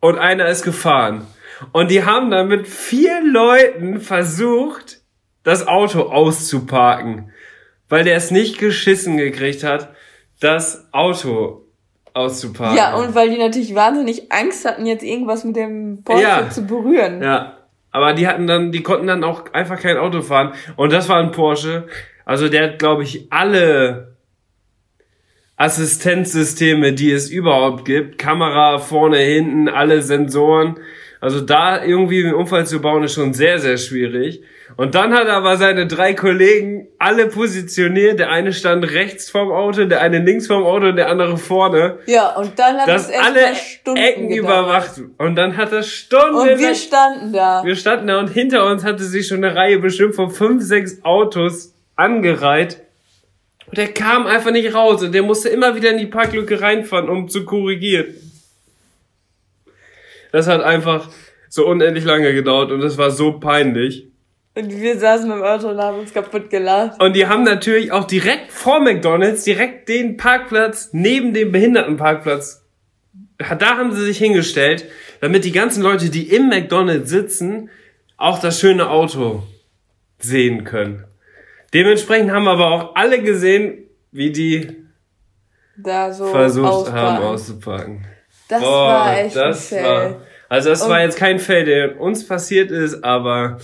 [0.00, 1.26] und einer ist gefahren.
[1.72, 5.01] Und die haben dann mit vier Leuten versucht,
[5.42, 7.32] das Auto auszuparken,
[7.88, 9.90] weil der es nicht geschissen gekriegt hat,
[10.40, 11.66] das Auto
[12.14, 12.76] auszuparken.
[12.76, 16.50] Ja, und weil die natürlich wahnsinnig Angst hatten, jetzt irgendwas mit dem Porsche Ja.
[16.50, 17.22] zu berühren.
[17.22, 17.58] Ja,
[17.90, 20.52] aber die hatten dann, die konnten dann auch einfach kein Auto fahren.
[20.76, 21.86] Und das war ein Porsche.
[22.24, 24.16] Also der hat, glaube ich, alle
[25.56, 28.18] Assistenzsysteme, die es überhaupt gibt.
[28.18, 30.78] Kamera vorne, hinten, alle Sensoren.
[31.20, 34.42] Also da irgendwie einen Unfall zu bauen ist schon sehr, sehr schwierig.
[34.76, 38.18] Und dann hat er aber seine drei Kollegen alle positioniert.
[38.18, 41.98] Der eine stand rechts vom Auto, der eine links vom Auto und der andere vorne.
[42.06, 44.62] Ja, und dann hat erst alle Stunden Ecken gedauert.
[44.62, 45.00] überwacht.
[45.18, 46.36] Und dann hat er Stunden...
[46.36, 47.62] Und wir standen da.
[47.64, 51.04] wir standen da und hinter uns hatte sich schon eine Reihe bestimmt von fünf, sechs
[51.04, 52.80] Autos angereiht.
[53.66, 57.08] Und der kam einfach nicht raus und der musste immer wieder in die Parklücke reinfahren,
[57.08, 58.06] um zu korrigieren.
[60.30, 61.10] Das hat einfach
[61.48, 64.11] so unendlich lange gedauert und das war so peinlich.
[64.54, 67.00] Und wir saßen im Auto und haben uns kaputt gelacht.
[67.02, 72.62] Und die haben natürlich auch direkt vor McDonalds, direkt den Parkplatz neben dem Behindertenparkplatz,
[73.38, 74.84] da haben sie sich hingestellt,
[75.20, 77.70] damit die ganzen Leute, die im McDonalds sitzen,
[78.18, 79.42] auch das schöne Auto
[80.18, 81.04] sehen können.
[81.72, 83.78] Dementsprechend haben aber auch alle gesehen,
[84.12, 84.76] wie die
[85.78, 87.16] Da so versucht ausfahren.
[87.16, 88.06] haben auszupacken.
[88.48, 89.84] Das Boah, war echt das ein Fail.
[90.10, 93.58] war, also das Und- war jetzt kein Fail, der uns passiert ist, aber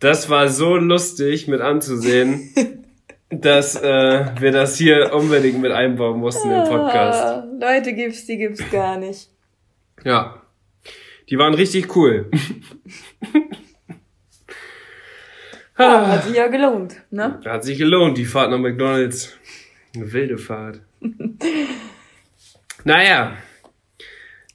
[0.00, 2.52] das war so lustig mit anzusehen,
[3.30, 7.22] dass äh, wir das hier unbedingt mit einbauen mussten im Podcast.
[7.22, 9.28] Ah, Leute gibt's, die gibt's gar nicht.
[10.02, 10.42] Ja,
[11.28, 12.30] die waren richtig cool.
[15.78, 17.40] Ja, hat sich ja gelohnt, ne?
[17.44, 19.38] Hat sich gelohnt, die Fahrt nach McDonalds.
[19.94, 20.80] Eine wilde Fahrt.
[22.84, 23.36] naja,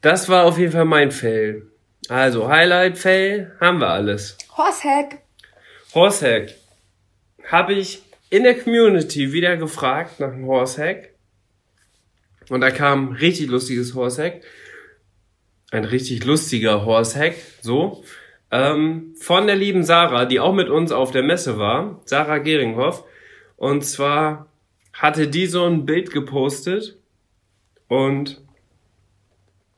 [0.02, 1.68] das war auf jeden Fall mein Fail.
[2.10, 4.38] Also, Highlight-Fail haben wir alles.
[4.56, 5.25] Horsehack.
[5.96, 6.54] Horsehack.
[7.50, 11.12] Habe ich in der Community wieder gefragt nach einem Horsehack.
[12.50, 14.44] Und da kam ein richtig lustiges Horsehack.
[15.72, 18.04] Ein richtig lustiger Horsehack, so.
[18.52, 22.02] Ähm, von der lieben Sarah, die auch mit uns auf der Messe war.
[22.06, 23.04] Sarah Geringhoff.
[23.56, 24.48] Und zwar
[24.94, 26.98] hatte die so ein Bild gepostet.
[27.88, 28.42] Und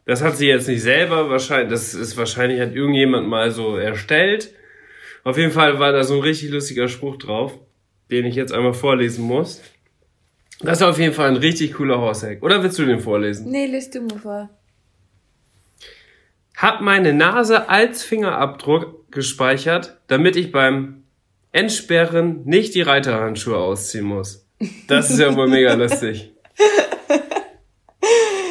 [0.06, 4.54] das hat sie jetzt nicht selber wahrscheinlich, das ist wahrscheinlich hat irgendjemand mal so erstellt.
[5.28, 7.52] Auf jeden Fall war da so ein richtig lustiger Spruch drauf,
[8.10, 9.60] den ich jetzt einmal vorlesen muss.
[10.62, 12.42] Das ist auf jeden Fall ein richtig cooler Horsehack.
[12.44, 13.52] Oder willst du den vorlesen?
[13.52, 14.50] Nee, liest du mal vor.
[16.56, 21.04] Hab meine Nase als Fingerabdruck gespeichert, damit ich beim
[21.52, 24.48] Entsperren nicht die Reiterhandschuhe ausziehen muss.
[24.88, 26.32] Das ist ja wohl mega lustig.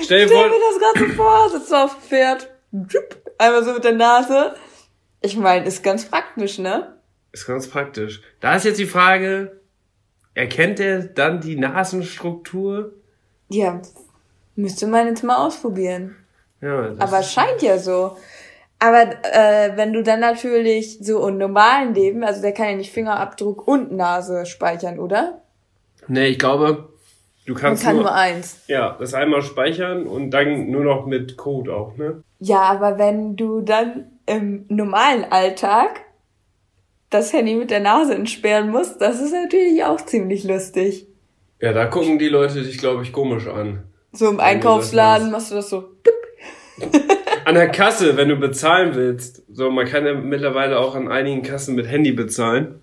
[0.05, 2.51] Stell dir Stell vor, mir das gerade so vor, sitzt du auf dem Pferd,
[3.39, 4.55] einmal so mit der Nase.
[5.27, 6.93] Ich meine, ist ganz praktisch, ne?
[7.33, 8.23] ist ganz praktisch.
[8.39, 9.61] Da ist jetzt die Frage,
[10.35, 12.93] erkennt er dann die Nasenstruktur?
[13.49, 13.83] Ja,
[14.55, 16.15] müsste man jetzt mal ausprobieren.
[16.61, 18.17] Ja, das Aber ist- scheint ja so.
[18.79, 19.03] Aber
[19.33, 23.67] äh, wenn du dann natürlich so im normalen Leben, also der kann ja nicht Fingerabdruck
[23.67, 25.43] und Nase speichern, oder?
[26.07, 26.91] Nee, ich glaube,
[27.47, 28.61] du Man kannst kann nur, nur eins.
[28.69, 32.23] ja, das einmal speichern und dann nur noch mit Code auch, ne?
[32.39, 36.01] Ja, aber wenn du dann im normalen Alltag
[37.11, 41.07] das Handy mit der Nase entsperren musst, das ist natürlich auch ziemlich lustig.
[41.61, 43.85] Ja, da gucken die Leute dich, glaube ich, komisch an.
[44.13, 45.53] So im Einkaufsladen machst.
[45.53, 45.91] machst du das so.
[47.45, 49.43] An der Kasse, wenn du bezahlen willst.
[49.53, 52.83] So, man kann ja mittlerweile auch an einigen Kassen mit Handy bezahlen.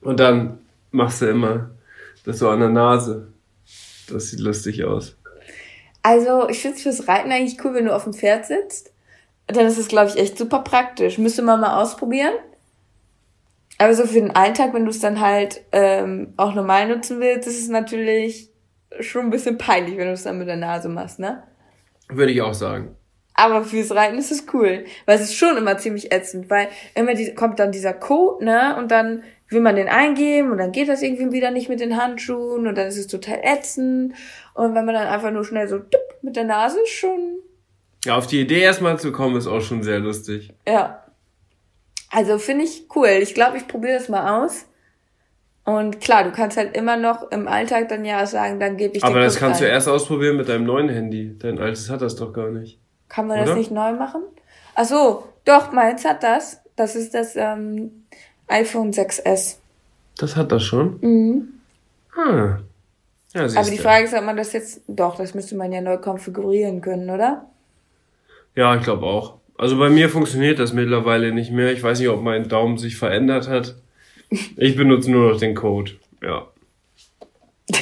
[0.00, 0.58] Und dann
[0.90, 1.70] machst du immer
[2.24, 3.28] das so an der Nase.
[4.10, 5.16] Das sieht lustig aus.
[6.02, 8.92] Also, ich finde es fürs Reiten eigentlich cool, wenn du auf dem Pferd sitzt.
[9.48, 11.18] Dann ist es, glaube ich, echt super praktisch.
[11.18, 12.34] Müsste man mal ausprobieren.
[13.78, 17.48] Aber so für den Alltag, wenn du es dann halt ähm, auch normal nutzen willst,
[17.48, 18.50] ist es natürlich
[19.00, 21.44] schon ein bisschen peinlich, wenn du es dann mit der Nase machst, ne?
[22.08, 22.96] Würde ich auch sagen.
[23.34, 24.84] Aber fürs Reiten ist es cool.
[25.06, 28.76] Weil es ist schon immer ziemlich ätzend, weil immer die, kommt dann dieser Code, ne?
[28.76, 31.96] Und dann will man den eingeben und dann geht das irgendwie wieder nicht mit den
[31.96, 34.14] Handschuhen und dann ist es total ätzend.
[34.54, 37.38] Und wenn man dann einfach nur schnell so tipp, mit der Nase schon,
[38.04, 40.52] Ja, auf die Idee erstmal zu kommen, ist auch schon sehr lustig.
[40.66, 41.02] ja.
[42.10, 43.08] Also finde ich cool.
[43.20, 44.64] Ich glaube, ich probiere das mal aus.
[45.66, 49.04] Und klar, du kannst halt immer noch im Alltag dann ja sagen, dann gebe ich
[49.04, 49.72] Aber den das Code kannst du ein.
[49.72, 51.36] erst ausprobieren mit deinem neuen Handy.
[51.38, 52.78] Dein altes hat das doch gar nicht.
[53.10, 53.48] Kann man Oder?
[53.48, 54.22] das nicht neu machen?
[54.74, 56.62] Ach so, doch, meins hat das.
[56.76, 58.04] Das ist das ähm,
[58.46, 59.56] iPhone 6S.
[60.16, 60.98] Das hat das schon?
[61.02, 61.48] Mhm.
[62.16, 62.56] Ah.
[63.34, 63.82] Ja, Aber die du.
[63.82, 67.44] Frage ist, ob man das jetzt, doch, das müsste man ja neu konfigurieren können, oder?
[68.58, 69.38] Ja, ich glaube auch.
[69.56, 71.72] Also bei mir funktioniert das mittlerweile nicht mehr.
[71.72, 73.76] Ich weiß nicht, ob mein Daumen sich verändert hat.
[74.56, 75.92] Ich benutze nur noch den Code.
[76.20, 76.48] Ja.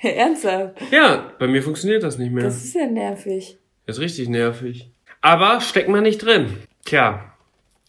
[0.00, 0.80] Ernsthaft?
[0.92, 2.44] Ja, bei mir funktioniert das nicht mehr.
[2.44, 3.58] Das ist ja nervig.
[3.86, 4.92] Ist richtig nervig.
[5.22, 6.56] Aber steckt man nicht drin.
[6.84, 7.34] Tja.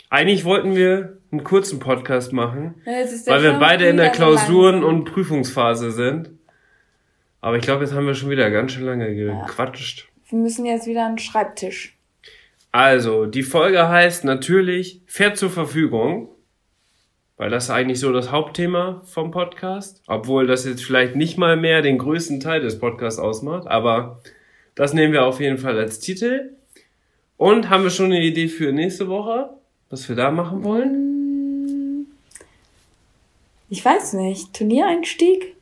[0.10, 2.94] Eigentlich wollten wir einen kurzen Podcast machen, Ja,
[3.28, 4.10] weil wir beide in der.
[4.10, 6.32] Klausuren- und Prüfungsphase sind.
[7.42, 10.08] Aber ich glaube, jetzt haben wir schon wieder ganz schön lange gequatscht.
[10.30, 11.96] Wir müssen jetzt wieder an den Schreibtisch.
[12.74, 16.30] Also, die Folge heißt natürlich Pferd zur Verfügung,
[17.38, 21.56] weil das ist eigentlich so das Hauptthema vom Podcast, obwohl das jetzt vielleicht nicht mal
[21.56, 24.22] mehr den größten Teil des Podcasts ausmacht, aber
[24.74, 26.56] das nehmen wir auf jeden Fall als Titel.
[27.38, 29.52] Und haben wir schon eine Idee für nächste Woche,
[29.92, 32.08] was wir da machen wollen?
[33.70, 34.52] Ich weiß nicht.
[34.56, 35.56] Turniereinstieg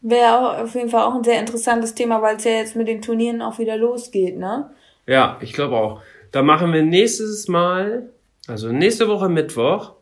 [0.00, 3.02] wäre auf jeden Fall auch ein sehr interessantes Thema, weil es ja jetzt mit den
[3.02, 4.68] Turnieren auch wieder losgeht, ne?
[5.06, 6.02] Ja, ich glaube auch.
[6.32, 8.12] Da machen wir nächstes Mal,
[8.46, 9.94] also nächste Woche Mittwoch,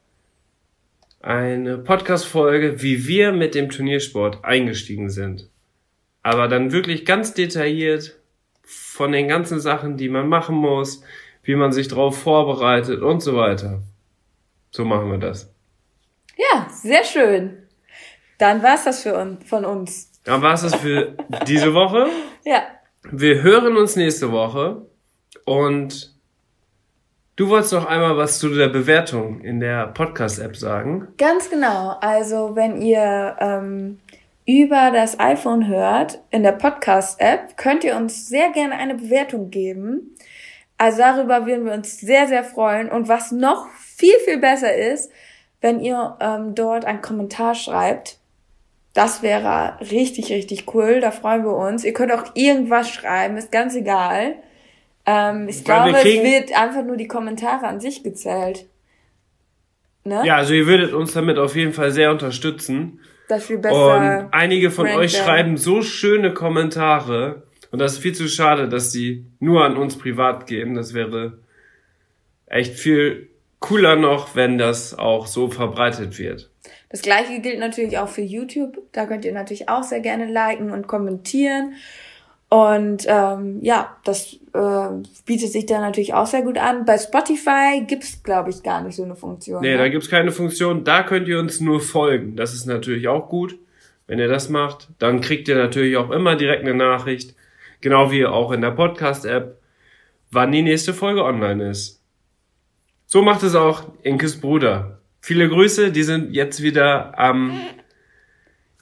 [1.21, 5.49] eine Podcast-Folge, wie wir mit dem Turniersport eingestiegen sind.
[6.23, 8.19] Aber dann wirklich ganz detailliert
[8.63, 11.03] von den ganzen Sachen, die man machen muss,
[11.43, 13.83] wie man sich darauf vorbereitet und so weiter.
[14.71, 15.51] So machen wir das.
[16.37, 17.57] Ja, sehr schön.
[18.37, 20.21] Dann war's das für uns, von uns.
[20.25, 21.17] Dann war's das für
[21.47, 22.07] diese Woche.
[22.45, 22.63] Ja.
[23.11, 24.87] Wir hören uns nächste Woche
[25.45, 26.18] und
[27.39, 31.09] du wolltest noch einmal was zu der Bewertung in der Podcast-App sagen.
[31.17, 31.97] Ganz genau.
[32.01, 34.01] Also wenn ihr ähm,
[34.45, 40.17] über das iPhone hört, in der Podcast-App, könnt ihr uns sehr gerne eine Bewertung geben.
[40.79, 42.91] Also darüber würden wir uns sehr, sehr freuen.
[42.91, 45.11] Und was noch viel, viel besser ist,
[45.61, 48.19] wenn ihr ähm, dort einen Kommentar schreibt.
[48.95, 51.01] Das wäre richtig, richtig cool.
[51.01, 51.85] Da freuen wir uns.
[51.85, 54.35] Ihr könnt auch irgendwas schreiben, ist ganz egal.
[55.11, 58.67] Ähm, ich Weil wir glaube, es kriegen- wird einfach nur die Kommentare an sich gezählt.
[60.05, 60.21] Ne?
[60.25, 63.01] Ja, also ihr würdet uns damit auf jeden Fall sehr unterstützen.
[63.29, 64.25] Dass wir besser.
[64.25, 65.25] Und einige von euch werden.
[65.25, 67.45] schreiben so schöne Kommentare.
[67.71, 70.75] Und das ist viel zu schade, dass die nur an uns privat gehen.
[70.75, 71.39] Das wäre
[72.47, 73.29] echt viel
[73.61, 76.51] cooler noch, wenn das auch so verbreitet wird.
[76.91, 78.79] Das gleiche gilt natürlich auch für YouTube.
[78.93, 81.75] Da könnt ihr natürlich auch sehr gerne liken und kommentieren.
[82.49, 86.85] Und ähm, ja, das äh, bietet sich da natürlich auch sehr gut an.
[86.85, 89.63] Bei Spotify gibt's, glaube ich, gar nicht so eine Funktion.
[89.63, 89.79] Nee, ne?
[89.79, 90.83] da gibt's keine Funktion.
[90.83, 92.35] Da könnt ihr uns nur folgen.
[92.35, 93.57] Das ist natürlich auch gut.
[94.09, 97.37] Wenn ihr das macht, dann kriegt ihr natürlich auch immer direkt eine Nachricht.
[97.81, 99.61] Genau wie auch in der Podcast-App,
[100.33, 102.03] wann die nächste Folge online ist.
[103.07, 104.99] So macht es auch Inkes Bruder.
[105.21, 107.61] Viele Grüße, die sind jetzt wieder am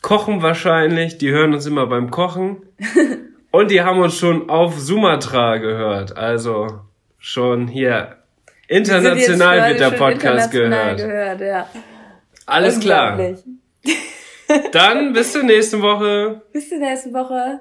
[0.01, 1.19] Kochen wahrscheinlich.
[1.19, 2.63] Die hören uns immer beim Kochen.
[3.57, 6.15] Und die haben uns schon auf Sumatra gehört.
[6.15, 6.81] Also
[7.17, 8.19] schon hier
[8.67, 11.39] Wir international wird der Podcast international gehört.
[11.39, 11.69] gehört ja.
[12.45, 13.19] Alles klar.
[14.73, 16.43] Dann bis zur nächsten Woche.
[16.53, 17.61] Bis zur nächsten Woche.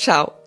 [0.00, 0.39] ciao.